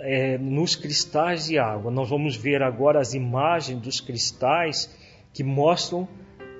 [0.00, 1.90] é, nos cristais de água.
[1.90, 4.90] Nós vamos ver agora as imagens dos cristais
[5.32, 6.08] que mostram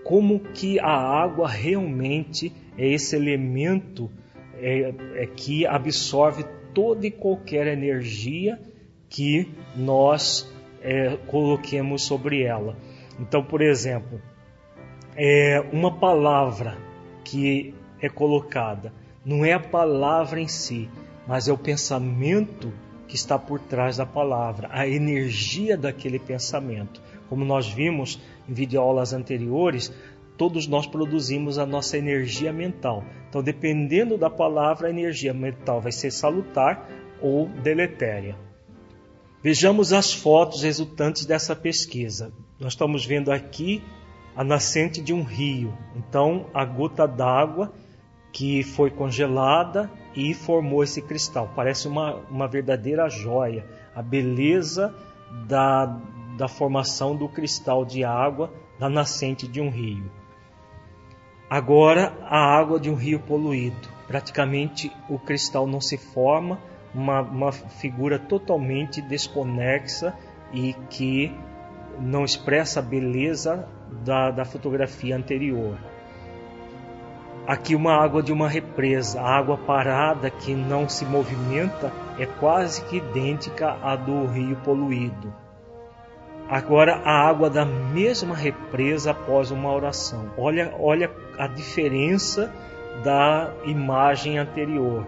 [0.07, 4.09] como que a água realmente é esse elemento
[4.55, 8.57] é, é que absorve toda e qualquer energia
[9.09, 10.49] que nós
[10.81, 12.77] é, coloquemos sobre ela.
[13.19, 14.23] Então, por exemplo,
[15.17, 16.79] é uma palavra
[17.25, 18.93] que é colocada,
[19.25, 20.89] não é a palavra em si,
[21.27, 22.73] mas é o pensamento
[23.09, 27.03] que está por trás da palavra, a energia daquele pensamento.
[27.29, 29.93] Como nós vimos em videoaulas anteriores,
[30.37, 33.05] todos nós produzimos a nossa energia mental.
[33.29, 36.89] Então, dependendo da palavra, a energia mental vai ser salutar
[37.20, 38.37] ou deletéria.
[39.43, 42.33] Vejamos as fotos resultantes dessa pesquisa.
[42.59, 43.83] Nós estamos vendo aqui
[44.35, 45.77] a nascente de um rio.
[45.95, 47.72] Então, a gota d'água
[48.33, 51.51] que foi congelada e formou esse cristal.
[51.57, 53.64] Parece uma, uma verdadeira joia.
[53.95, 54.95] A beleza
[55.47, 55.87] da,
[56.37, 60.11] da formação do cristal de água da nascente de um rio.
[61.49, 63.89] Agora, a água de um rio poluído.
[64.07, 66.59] Praticamente o cristal não se forma,
[66.95, 70.14] uma, uma figura totalmente desconexa
[70.53, 71.34] e que
[71.99, 73.68] não expressa a beleza
[74.05, 75.76] da, da fotografia anterior.
[77.47, 82.84] Aqui uma água de uma represa, a água parada que não se movimenta é quase
[82.87, 85.46] que idêntica à do rio poluído.
[86.49, 90.31] Agora a água da mesma represa após uma oração.
[90.39, 92.53] Olha, olha a diferença
[93.03, 95.05] da imagem anterior.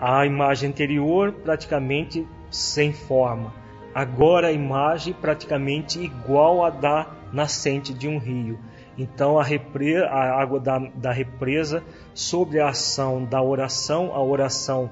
[0.00, 3.54] A imagem anterior praticamente sem forma.
[3.94, 8.58] Agora a imagem praticamente igual à da nascente de um rio.
[8.98, 11.84] Então a, a água da, da represa
[12.14, 14.90] sobre a ação da oração, a oração,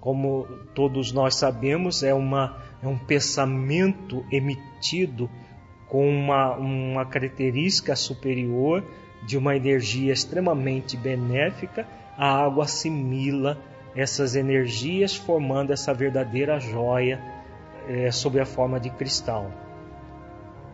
[0.00, 5.30] como todos nós sabemos, é, uma, é um pensamento emitido
[5.88, 8.84] com uma, uma característica superior
[9.24, 13.58] de uma energia extremamente benéfica, a água assimila
[13.94, 17.20] essas energias, formando essa verdadeira joia
[17.88, 19.50] é, sob a forma de cristal.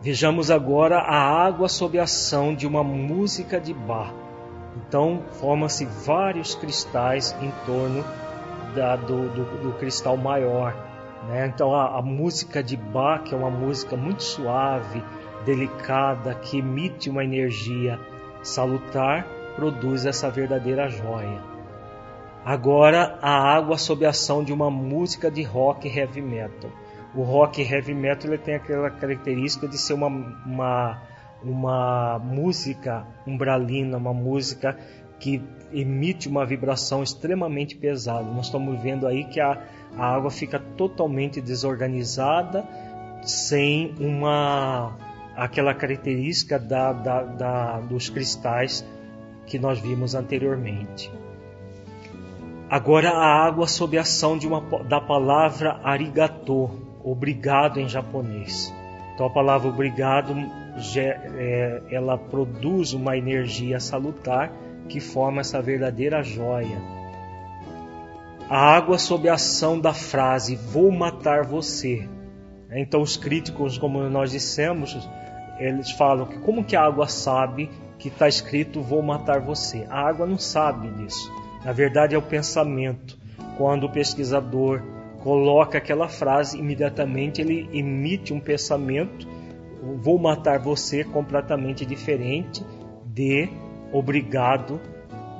[0.01, 4.13] Vejamos agora a água sob a ação de uma música de Bach.
[4.77, 8.05] Então, forma-se vários cristais em torno
[8.73, 10.88] da, do, do, do, cristal maior.
[11.27, 11.47] Né?
[11.47, 15.03] Então, a, a música de Bach é uma música muito suave,
[15.45, 17.99] delicada, que emite uma energia
[18.41, 21.41] salutar, produz essa verdadeira joia.
[22.45, 26.71] Agora, a água sob a ação de uma música de rock heavy metal
[27.13, 31.01] o rock heavy metal ele tem aquela característica de ser uma, uma,
[31.43, 34.77] uma música umbralina, uma música
[35.19, 35.41] que
[35.71, 38.23] emite uma vibração extremamente pesada.
[38.23, 39.61] Nós estamos vendo aí que a,
[39.97, 42.65] a água fica totalmente desorganizada,
[43.21, 44.95] sem uma
[45.35, 48.85] aquela característica da, da, da, dos cristais
[49.45, 51.11] que nós vimos anteriormente.
[52.69, 56.69] Agora a água sob a ação de uma, da palavra arigato,
[57.03, 58.73] obrigado em japonês.
[59.13, 60.35] Então a palavra obrigado
[60.95, 64.51] é, ela produz uma energia salutar
[64.89, 66.81] que forma essa verdadeira joia.
[68.49, 72.09] A água sob a ação da frase vou matar você.
[72.71, 74.97] Então os críticos, como nós dissemos,
[75.59, 77.69] eles falam que como que a água sabe
[77.99, 79.85] que está escrito vou matar você?
[79.89, 81.31] A água não sabe disso.
[81.63, 83.17] Na verdade é o pensamento.
[83.57, 84.81] Quando o pesquisador
[85.21, 89.27] coloca aquela frase, imediatamente ele emite um pensamento:
[89.97, 92.65] vou matar você completamente diferente
[93.05, 93.49] de
[93.91, 94.79] obrigado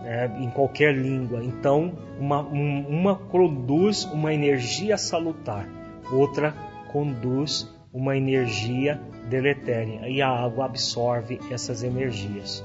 [0.04, 1.43] né, em qualquer língua.
[1.43, 5.68] Então, uma, um, uma conduz uma energia salutar,
[6.12, 6.54] outra
[6.91, 12.64] conduz uma energia deletéria e a água absorve essas energias.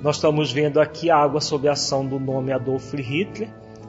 [0.00, 3.48] Nós estamos vendo aqui a água sob a ação do nome Adolf Hitler,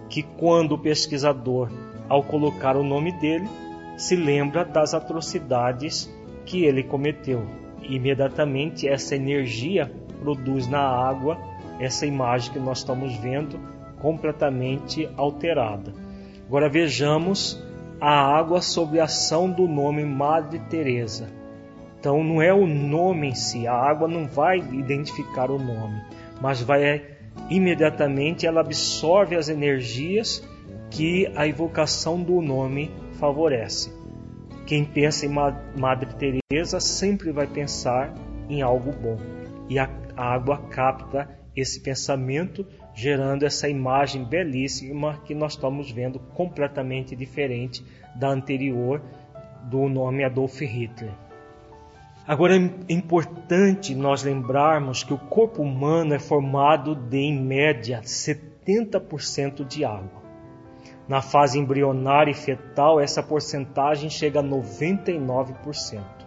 [0.10, 1.70] que quando o pesquisador
[2.10, 3.48] ao colocar o nome dele,
[3.96, 6.14] se lembra das atrocidades
[6.46, 7.46] que ele cometeu.
[7.82, 9.89] Imediatamente essa energia
[10.22, 11.38] produz na água
[11.80, 13.59] essa imagem que nós estamos vendo
[13.99, 15.93] completamente alterada.
[16.47, 17.61] Agora vejamos
[17.99, 21.30] a água sob a ação do nome Madre Teresa.
[21.99, 26.01] Então não é o nome em si, a água não vai identificar o nome,
[26.41, 27.03] mas vai
[27.49, 30.43] imediatamente ela absorve as energias
[30.89, 33.93] que a evocação do nome favorece.
[34.65, 38.13] Quem pensa em Madre Teresa sempre vai pensar
[38.49, 39.17] em algo bom.
[39.69, 47.16] E a água capta esse pensamento, gerando essa imagem belíssima que nós estamos vendo completamente
[47.16, 47.84] diferente
[48.16, 49.01] da anterior
[49.70, 51.12] do nome Adolf Hitler.
[52.28, 59.66] Agora é importante nós lembrarmos que o corpo humano é formado de, em média, 70%
[59.66, 60.22] de água.
[61.07, 66.20] Na fase embrionária e fetal, essa porcentagem chega a 99%.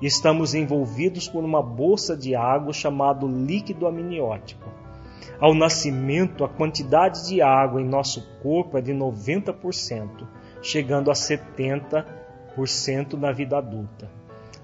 [0.00, 4.68] Estamos envolvidos por uma bolsa de água chamado líquido amniótico.
[5.40, 10.26] Ao nascimento, a quantidade de água em nosso corpo é de 90%,
[10.60, 14.10] chegando a 70% na vida adulta.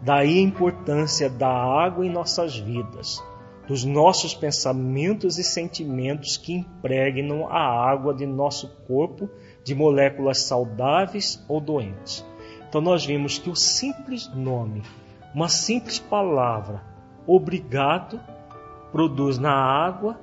[0.00, 3.22] Daí a importância da água em nossas vidas,
[3.68, 9.30] dos nossos pensamentos e sentimentos que impregnam a água de nosso corpo
[9.64, 12.24] de moléculas saudáveis ou doentes.
[12.68, 14.82] Então nós vimos que o simples nome,
[15.34, 16.82] uma simples palavra,
[17.26, 18.20] obrigado,
[18.90, 20.20] produz na água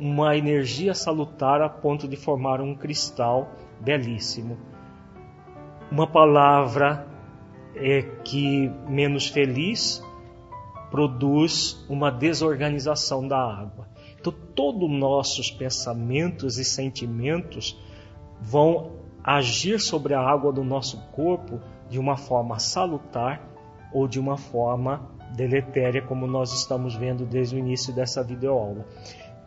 [0.00, 4.56] uma energia salutar a ponto de formar um cristal belíssimo.
[5.90, 7.06] Uma palavra
[7.74, 10.02] é que menos feliz
[10.90, 13.88] produz uma desorganização da água.
[14.18, 17.78] Então, todos nossos pensamentos e sentimentos
[18.40, 18.92] vão
[19.22, 23.47] agir sobre a água do nosso corpo de uma forma salutar
[23.92, 28.86] ou de uma forma deletéria, como nós estamos vendo desde o início dessa videoaula.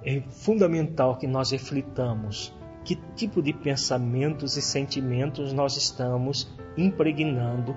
[0.04, 7.76] É fundamental que nós reflitamos que tipo de pensamentos e sentimentos nós estamos impregnando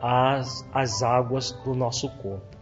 [0.00, 2.56] as, as águas do nosso corpo.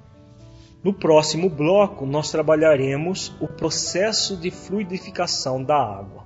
[0.82, 6.25] No próximo bloco, nós trabalharemos o processo de fluidificação da água.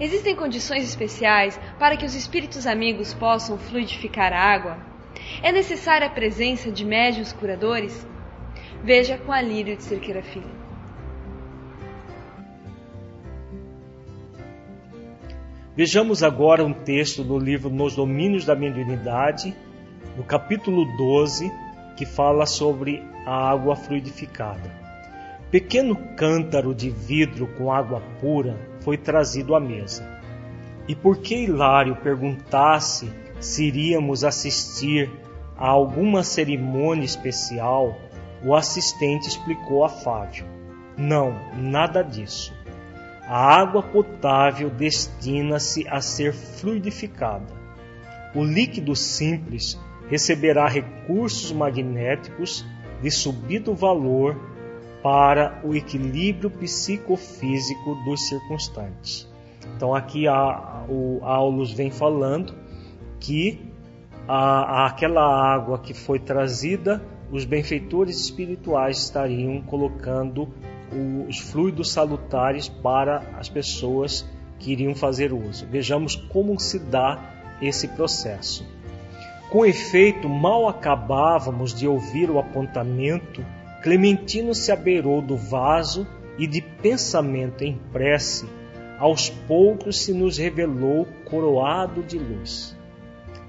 [0.00, 4.78] Existem condições especiais para que os espíritos amigos possam fluidificar a água?
[5.42, 8.06] É necessária a presença de médios curadores?
[8.82, 10.64] Veja com a Lírio de Cerqueira Filho.
[15.76, 19.54] Vejamos agora um texto do livro Nos Domínios da Mediunidade,
[20.16, 21.50] no capítulo 12,
[21.96, 24.70] que fala sobre a água fluidificada.
[25.50, 30.06] Pequeno cântaro de vidro com água pura foi trazido à mesa.
[30.86, 33.10] E por que Hilário perguntasse
[33.40, 35.10] se iríamos assistir
[35.56, 37.96] a alguma cerimônia especial,
[38.44, 40.44] o assistente explicou a Fábio:
[40.96, 42.52] Não, nada disso.
[43.26, 47.64] A água potável destina-se a ser fluidificada.
[48.34, 49.80] O líquido simples
[50.10, 52.66] receberá recursos magnéticos
[53.00, 54.53] de subido valor
[55.04, 59.30] para o equilíbrio psicofísico dos circunstantes.
[59.76, 62.54] Então aqui a, o Aulus vem falando
[63.20, 63.70] que
[64.26, 70.48] a, aquela água que foi trazida, os benfeitores espirituais estariam colocando
[71.28, 74.26] os fluidos salutares para as pessoas
[74.58, 75.66] que iriam fazer uso.
[75.66, 77.18] Vejamos como se dá
[77.60, 78.66] esse processo.
[79.50, 83.44] Com efeito, mal acabávamos de ouvir o apontamento,
[83.84, 86.06] Clementino se abeirou do vaso
[86.38, 88.48] e, de pensamento em prece,
[88.98, 92.74] aos poucos se nos revelou coroado de luz.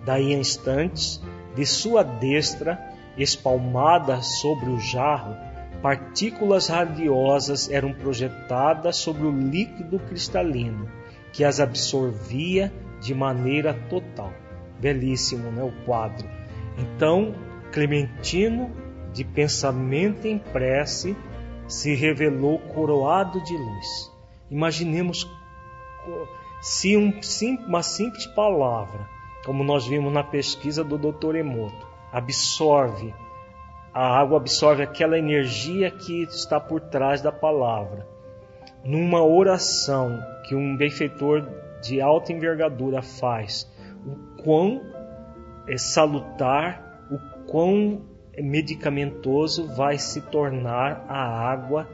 [0.04, 1.22] Daí a instantes,
[1.56, 2.78] de sua destra,
[3.18, 5.38] espalmada sobre o jarro,
[5.82, 10.92] partículas radiosas eram projetadas sobre o líquido cristalino,
[11.32, 14.34] que as absorvia de maneira total.
[14.82, 16.28] Belíssimo, né, o quadro.
[16.78, 17.34] Então,
[17.72, 18.84] Clementino,
[19.16, 21.16] de pensamento em prece,
[21.68, 24.11] se revelou coroado de luz.
[24.51, 25.28] Imaginemos
[26.61, 27.13] se um,
[27.66, 29.07] uma simples palavra
[29.45, 31.36] como nós vimos na pesquisa do Dr.
[31.36, 33.13] Emoto, absorve
[33.93, 38.05] a água absorve aquela energia que está por trás da palavra.
[38.84, 41.47] Numa oração que um benfeitor
[41.82, 43.72] de alta envergadura faz,
[44.05, 44.82] o quão
[45.66, 48.01] é salutar, o quão
[48.42, 51.88] medicamentoso vai se tornar a água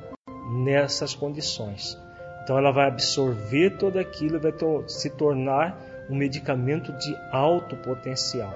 [0.64, 1.98] nessas condições.
[2.44, 4.54] Então ela vai absorver tudo aquilo e vai
[4.88, 5.80] se tornar
[6.10, 8.54] um medicamento de alto potencial,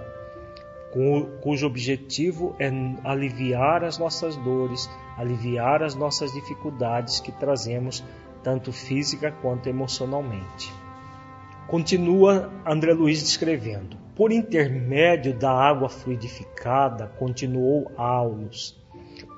[1.42, 2.70] cujo objetivo é
[3.04, 8.04] aliviar as nossas dores, aliviar as nossas dificuldades que trazemos,
[8.44, 10.85] tanto física quanto emocionalmente.
[11.68, 18.80] Continua André Luiz descrevendo: Por intermédio da água fluidificada, continuou Aulus,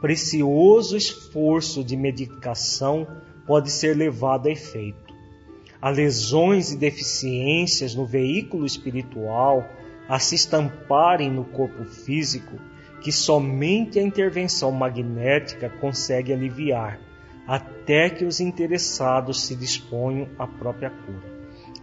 [0.02, 3.08] precioso esforço de medicação
[3.46, 5.16] pode ser levado a efeito.
[5.82, 9.66] Há lesões e deficiências no veículo espiritual
[10.10, 12.58] a se estamparem no corpo físico
[13.02, 17.00] que somente a intervenção magnética consegue aliviar,
[17.48, 21.37] até que os interessados se disponham à própria cura.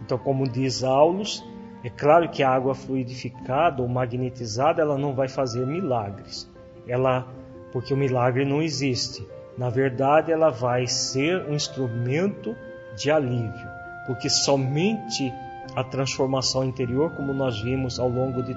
[0.05, 1.43] Então, como diz Aulus,
[1.83, 6.47] é claro que a água fluidificada ou magnetizada ela não vai fazer milagres.
[6.87, 7.27] Ela,
[7.71, 9.27] porque o milagre não existe.
[9.57, 12.55] Na verdade, ela vai ser um instrumento
[12.95, 13.67] de alívio,
[14.05, 15.33] porque somente
[15.75, 18.53] a transformação interior, como nós vimos ao longo de,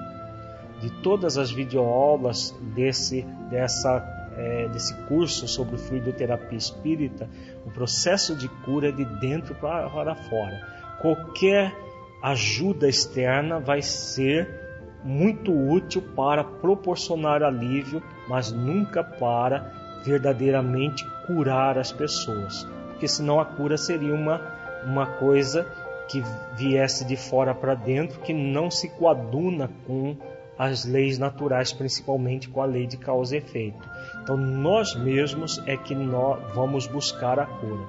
[0.81, 4.03] de todas as videoaulas desse, dessa,
[4.37, 7.27] é, desse curso sobre fluidoterapia espírita,
[7.65, 11.75] o processo de cura é de dentro para, para fora qualquer
[12.21, 14.59] ajuda externa vai ser
[15.03, 19.71] muito útil para proporcionar alívio, mas nunca para
[20.03, 22.67] verdadeiramente curar as pessoas.
[22.89, 24.41] Porque senão a cura seria uma,
[24.85, 25.65] uma coisa
[26.09, 26.21] que
[26.57, 30.17] viesse de fora para dentro, que não se coaduna com
[30.57, 33.79] as leis naturais, principalmente com a lei de causa e efeito.
[34.21, 37.85] Então nós mesmos é que nós vamos buscar a cura.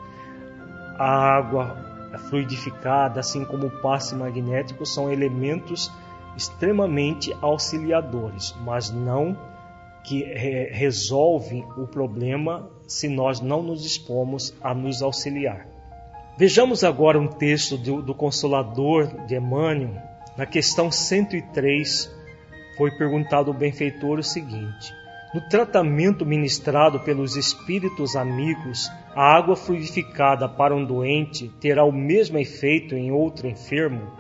[0.96, 5.90] A água fluidificada, assim como o passe magnético, são elementos
[6.36, 9.36] extremamente auxiliadores, mas não
[10.02, 15.66] que re resolvem o problema se nós não nos dispomos a nos auxiliar.
[16.38, 19.94] Vejamos agora um texto do, do Consolador de Emmanuel.
[20.36, 22.10] Na questão 103,
[22.78, 24.94] foi perguntado ao benfeitor o seguinte:
[25.32, 32.36] no tratamento ministrado pelos espíritos amigos, a água fluidificada para um doente terá o mesmo
[32.36, 34.10] efeito em outro enfermo?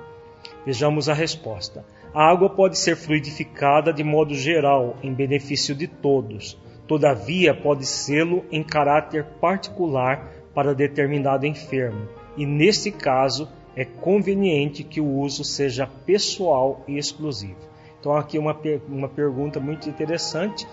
[0.64, 1.84] Vejamos a resposta.
[2.14, 6.56] A água pode ser fluidificada de modo geral, em benefício de todos.
[6.86, 15.00] Todavia, pode sê-lo em caráter particular para determinado enfermo, e neste caso é conveniente que
[15.00, 17.70] o uso seja pessoal e exclusivo.
[17.98, 18.58] Então, aqui uma,
[18.88, 20.66] uma pergunta muito interessante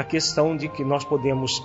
[0.00, 1.62] a questão de que nós podemos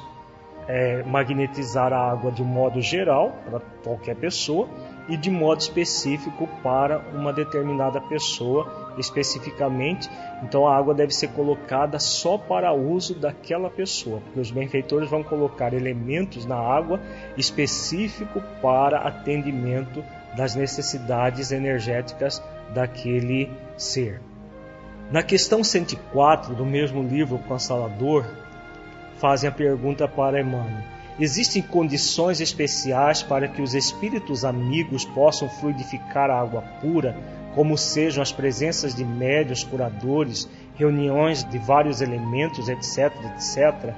[0.68, 4.68] é, magnetizar a água de um modo geral para qualquer pessoa
[5.08, 10.10] e de modo específico para uma determinada pessoa especificamente.
[10.44, 15.24] Então a água deve ser colocada só para uso daquela pessoa, porque os benfeitores vão
[15.24, 17.00] colocar elementos na água
[17.38, 20.04] específico para atendimento
[20.36, 24.20] das necessidades energéticas daquele ser.
[25.12, 28.26] Na questão 104 do mesmo livro Consolador,
[29.20, 30.84] fazem a pergunta para Emmanuel:
[31.20, 37.16] Existem condições especiais para que os espíritos amigos possam fluidificar a água pura,
[37.54, 43.94] como sejam as presenças de médios curadores, reuniões de vários elementos, etc, etc?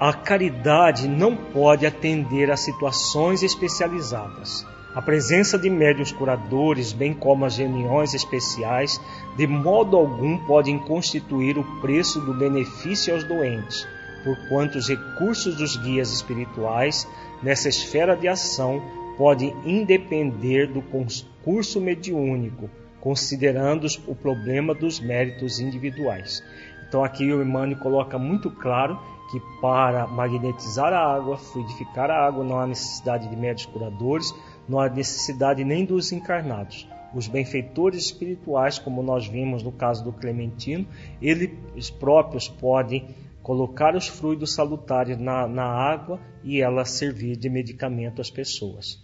[0.00, 4.66] A caridade não pode atender a situações especializadas.
[4.96, 8.98] A presença de médios curadores, bem como as reuniões especiais,
[9.36, 13.86] de modo algum podem constituir o preço do benefício aos doentes,
[14.24, 17.06] porquanto os recursos dos guias espirituais
[17.42, 18.82] nessa esfera de ação
[19.18, 26.42] podem independer do concurso mediúnico, considerando o problema dos méritos individuais.
[26.88, 28.98] Então aqui o Emmanuel coloca muito claro
[29.30, 34.32] que para magnetizar a água, fluidificar a água, não há necessidade de médios curadores,
[34.68, 36.88] não há necessidade nem dos encarnados.
[37.14, 40.86] Os benfeitores espirituais, como nós vimos no caso do Clementino,
[41.20, 43.06] eles próprios podem
[43.42, 49.00] colocar os fluidos salutares na, na água e ela servir de medicamento às pessoas.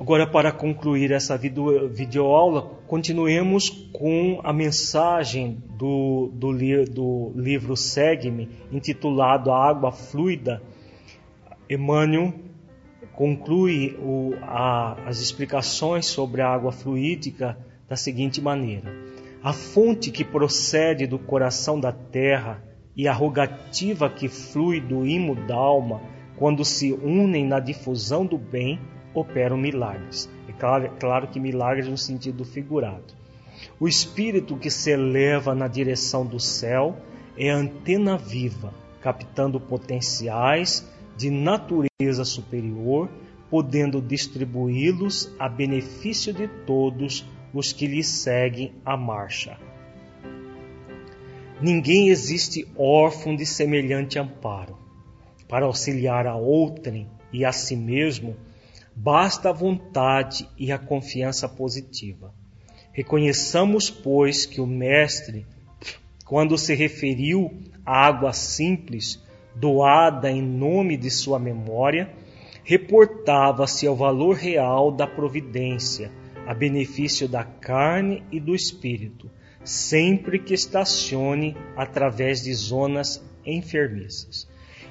[0.00, 6.52] Agora, para concluir essa video, videoaula, continuemos com a mensagem do, do,
[6.86, 10.62] do livro Segue-me, intitulado A Água Fluida.
[11.68, 12.34] Emmanuel
[13.14, 17.58] conclui o, a, as explicações sobre a água fluídica
[17.88, 18.92] da seguinte maneira:
[19.42, 22.62] A fonte que procede do coração da terra
[22.96, 26.00] e a rogativa que flui do imo d'alma,
[26.36, 28.78] quando se unem na difusão do bem,
[29.14, 30.28] operam milagres.
[30.48, 33.14] É claro, é claro que milagres no sentido figurado.
[33.78, 36.96] O espírito que se eleva na direção do céu
[37.36, 40.86] é antena viva, captando potenciais
[41.16, 43.10] de natureza superior,
[43.50, 49.58] podendo distribuí-los a benefício de todos os que lhe seguem a marcha.
[51.60, 54.76] Ninguém existe órfão de semelhante amparo.
[55.48, 58.34] Para auxiliar a outrem e a si mesmo,
[58.96, 62.34] basta a vontade e a confiança positiva.
[62.92, 65.46] Reconheçamos, pois, que o Mestre,
[66.24, 67.56] quando se referiu
[67.86, 69.21] à água simples,
[69.54, 72.10] doada em nome de sua memória,
[72.64, 76.10] reportava-se ao valor real da providência,
[76.46, 79.30] a benefício da carne e do espírito,
[79.64, 84.48] sempre que estacione através de zonas enfermiças.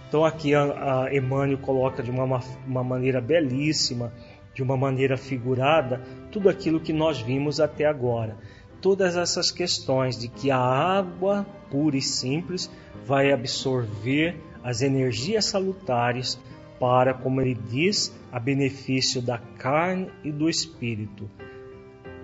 [0.07, 4.11] Então aqui a, a Emmanuel coloca de uma, uma maneira belíssima,
[4.53, 6.01] de uma maneira figurada,
[6.31, 8.37] tudo aquilo que nós vimos até agora.
[8.81, 12.69] Todas essas questões de que a água pura e simples
[13.05, 16.39] vai absorver as energias salutares
[16.79, 21.29] para, como ele diz, a benefício da carne e do espírito,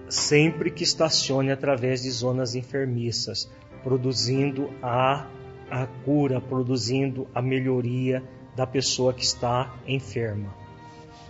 [0.10, 3.50] sempre que estacione através de zonas enfermiças,
[3.84, 5.28] produzindo a,
[5.70, 8.24] a cura, produzindo a melhoria
[8.56, 10.54] da pessoa que está enferma.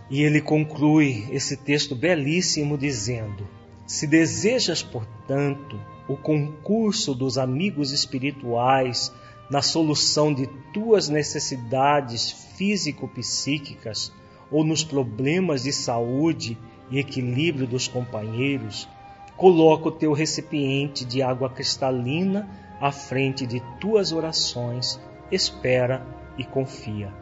[0.10, 3.46] E ele conclui esse texto belíssimo dizendo:
[3.86, 5.78] Se desejas, portanto,
[6.08, 9.14] o concurso dos amigos espirituais
[9.50, 14.12] na solução de tuas necessidades físico-psíquicas
[14.52, 16.58] ou nos problemas de saúde
[16.90, 18.88] e equilíbrio dos companheiros,
[19.36, 22.50] coloca o teu recipiente de água cristalina
[22.82, 25.00] à frente de tuas orações,
[25.32, 26.06] espera
[26.38, 27.14] e confia.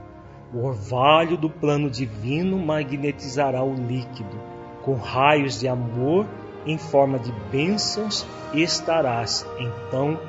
[0.54, 4.40] O orvalho do plano divino magnetizará o líquido,
[4.84, 6.26] com raios de amor
[6.66, 10.20] em forma de bênçãos, e estarás, então,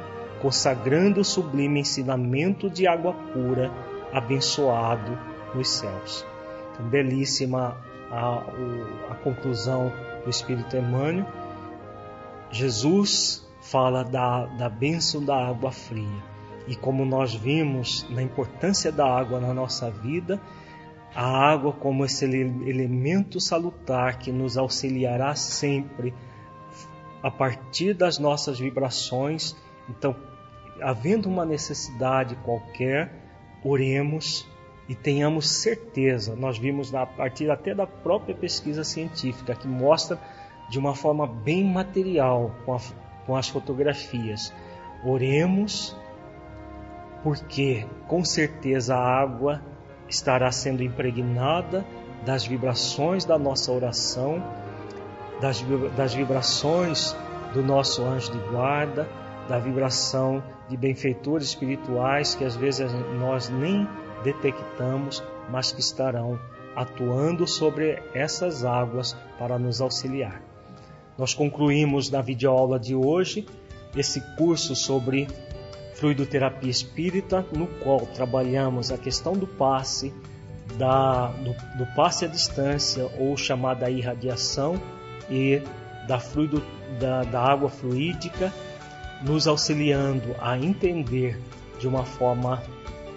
[0.46, 3.68] consagrando o sublime ensinamento de água pura,
[4.12, 5.18] abençoado
[5.52, 6.24] nos céus.
[6.70, 7.76] Então, belíssima
[8.12, 8.44] a,
[9.10, 9.92] a conclusão
[10.22, 11.26] do Espírito Emmanuel.
[12.48, 16.22] Jesus fala da, da bênção da água fria.
[16.68, 20.40] E como nós vimos na importância da água na nossa vida,
[21.12, 26.14] a água como esse elemento salutar que nos auxiliará sempre
[27.20, 29.56] a partir das nossas vibrações.
[29.88, 30.14] Então,
[30.80, 33.12] havendo uma necessidade qualquer,
[33.64, 34.46] oremos
[34.88, 36.36] e tenhamos certeza.
[36.36, 40.18] Nós vimos a partir até da própria pesquisa científica que mostra
[40.68, 42.78] de uma forma bem material com, a,
[43.26, 44.52] com as fotografias.
[45.04, 45.96] Oremos,
[47.22, 49.62] porque com certeza a água
[50.08, 51.84] estará sendo impregnada
[52.24, 54.42] das vibrações da nossa oração,
[55.40, 55.64] das,
[55.96, 57.16] das vibrações
[57.52, 59.08] do nosso anjo de guarda,
[59.48, 63.86] da vibração de benfeitores espirituais que às vezes nós nem
[64.22, 66.38] detectamos, mas que estarão
[66.74, 70.42] atuando sobre essas águas para nos auxiliar.
[71.16, 73.46] Nós concluímos na videoaula de hoje
[73.96, 75.26] esse curso sobre
[75.94, 80.12] fluidoterapia espírita, no qual trabalhamos a questão do passe,
[80.76, 84.80] da, do, do passe à distância ou chamada irradiação
[85.30, 85.62] e
[86.06, 86.62] da, fluido,
[87.00, 88.52] da, da água fluídica,
[89.22, 91.40] nos auxiliando a entender
[91.78, 92.62] de uma forma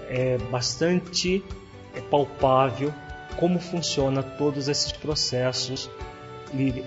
[0.08, 1.44] é, bastante
[1.94, 2.94] é, palpável
[3.38, 5.90] como funciona todos esses processos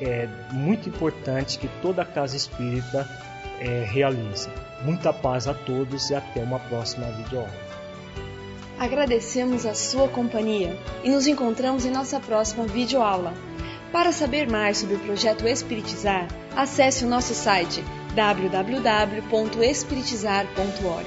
[0.01, 3.09] é muito importante que toda casa espírita
[3.61, 4.51] é, realiza.
[4.85, 7.53] Muita paz a todos e até uma próxima videoaula.
[8.79, 13.33] Agradecemos a sua companhia e nos encontramos em nossa próxima videoaula.
[13.93, 17.85] Para saber mais sobre o projeto Espiritizar, acesse o nosso site
[18.15, 21.07] www.espiritizar.org.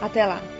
[0.00, 0.51] Até lá!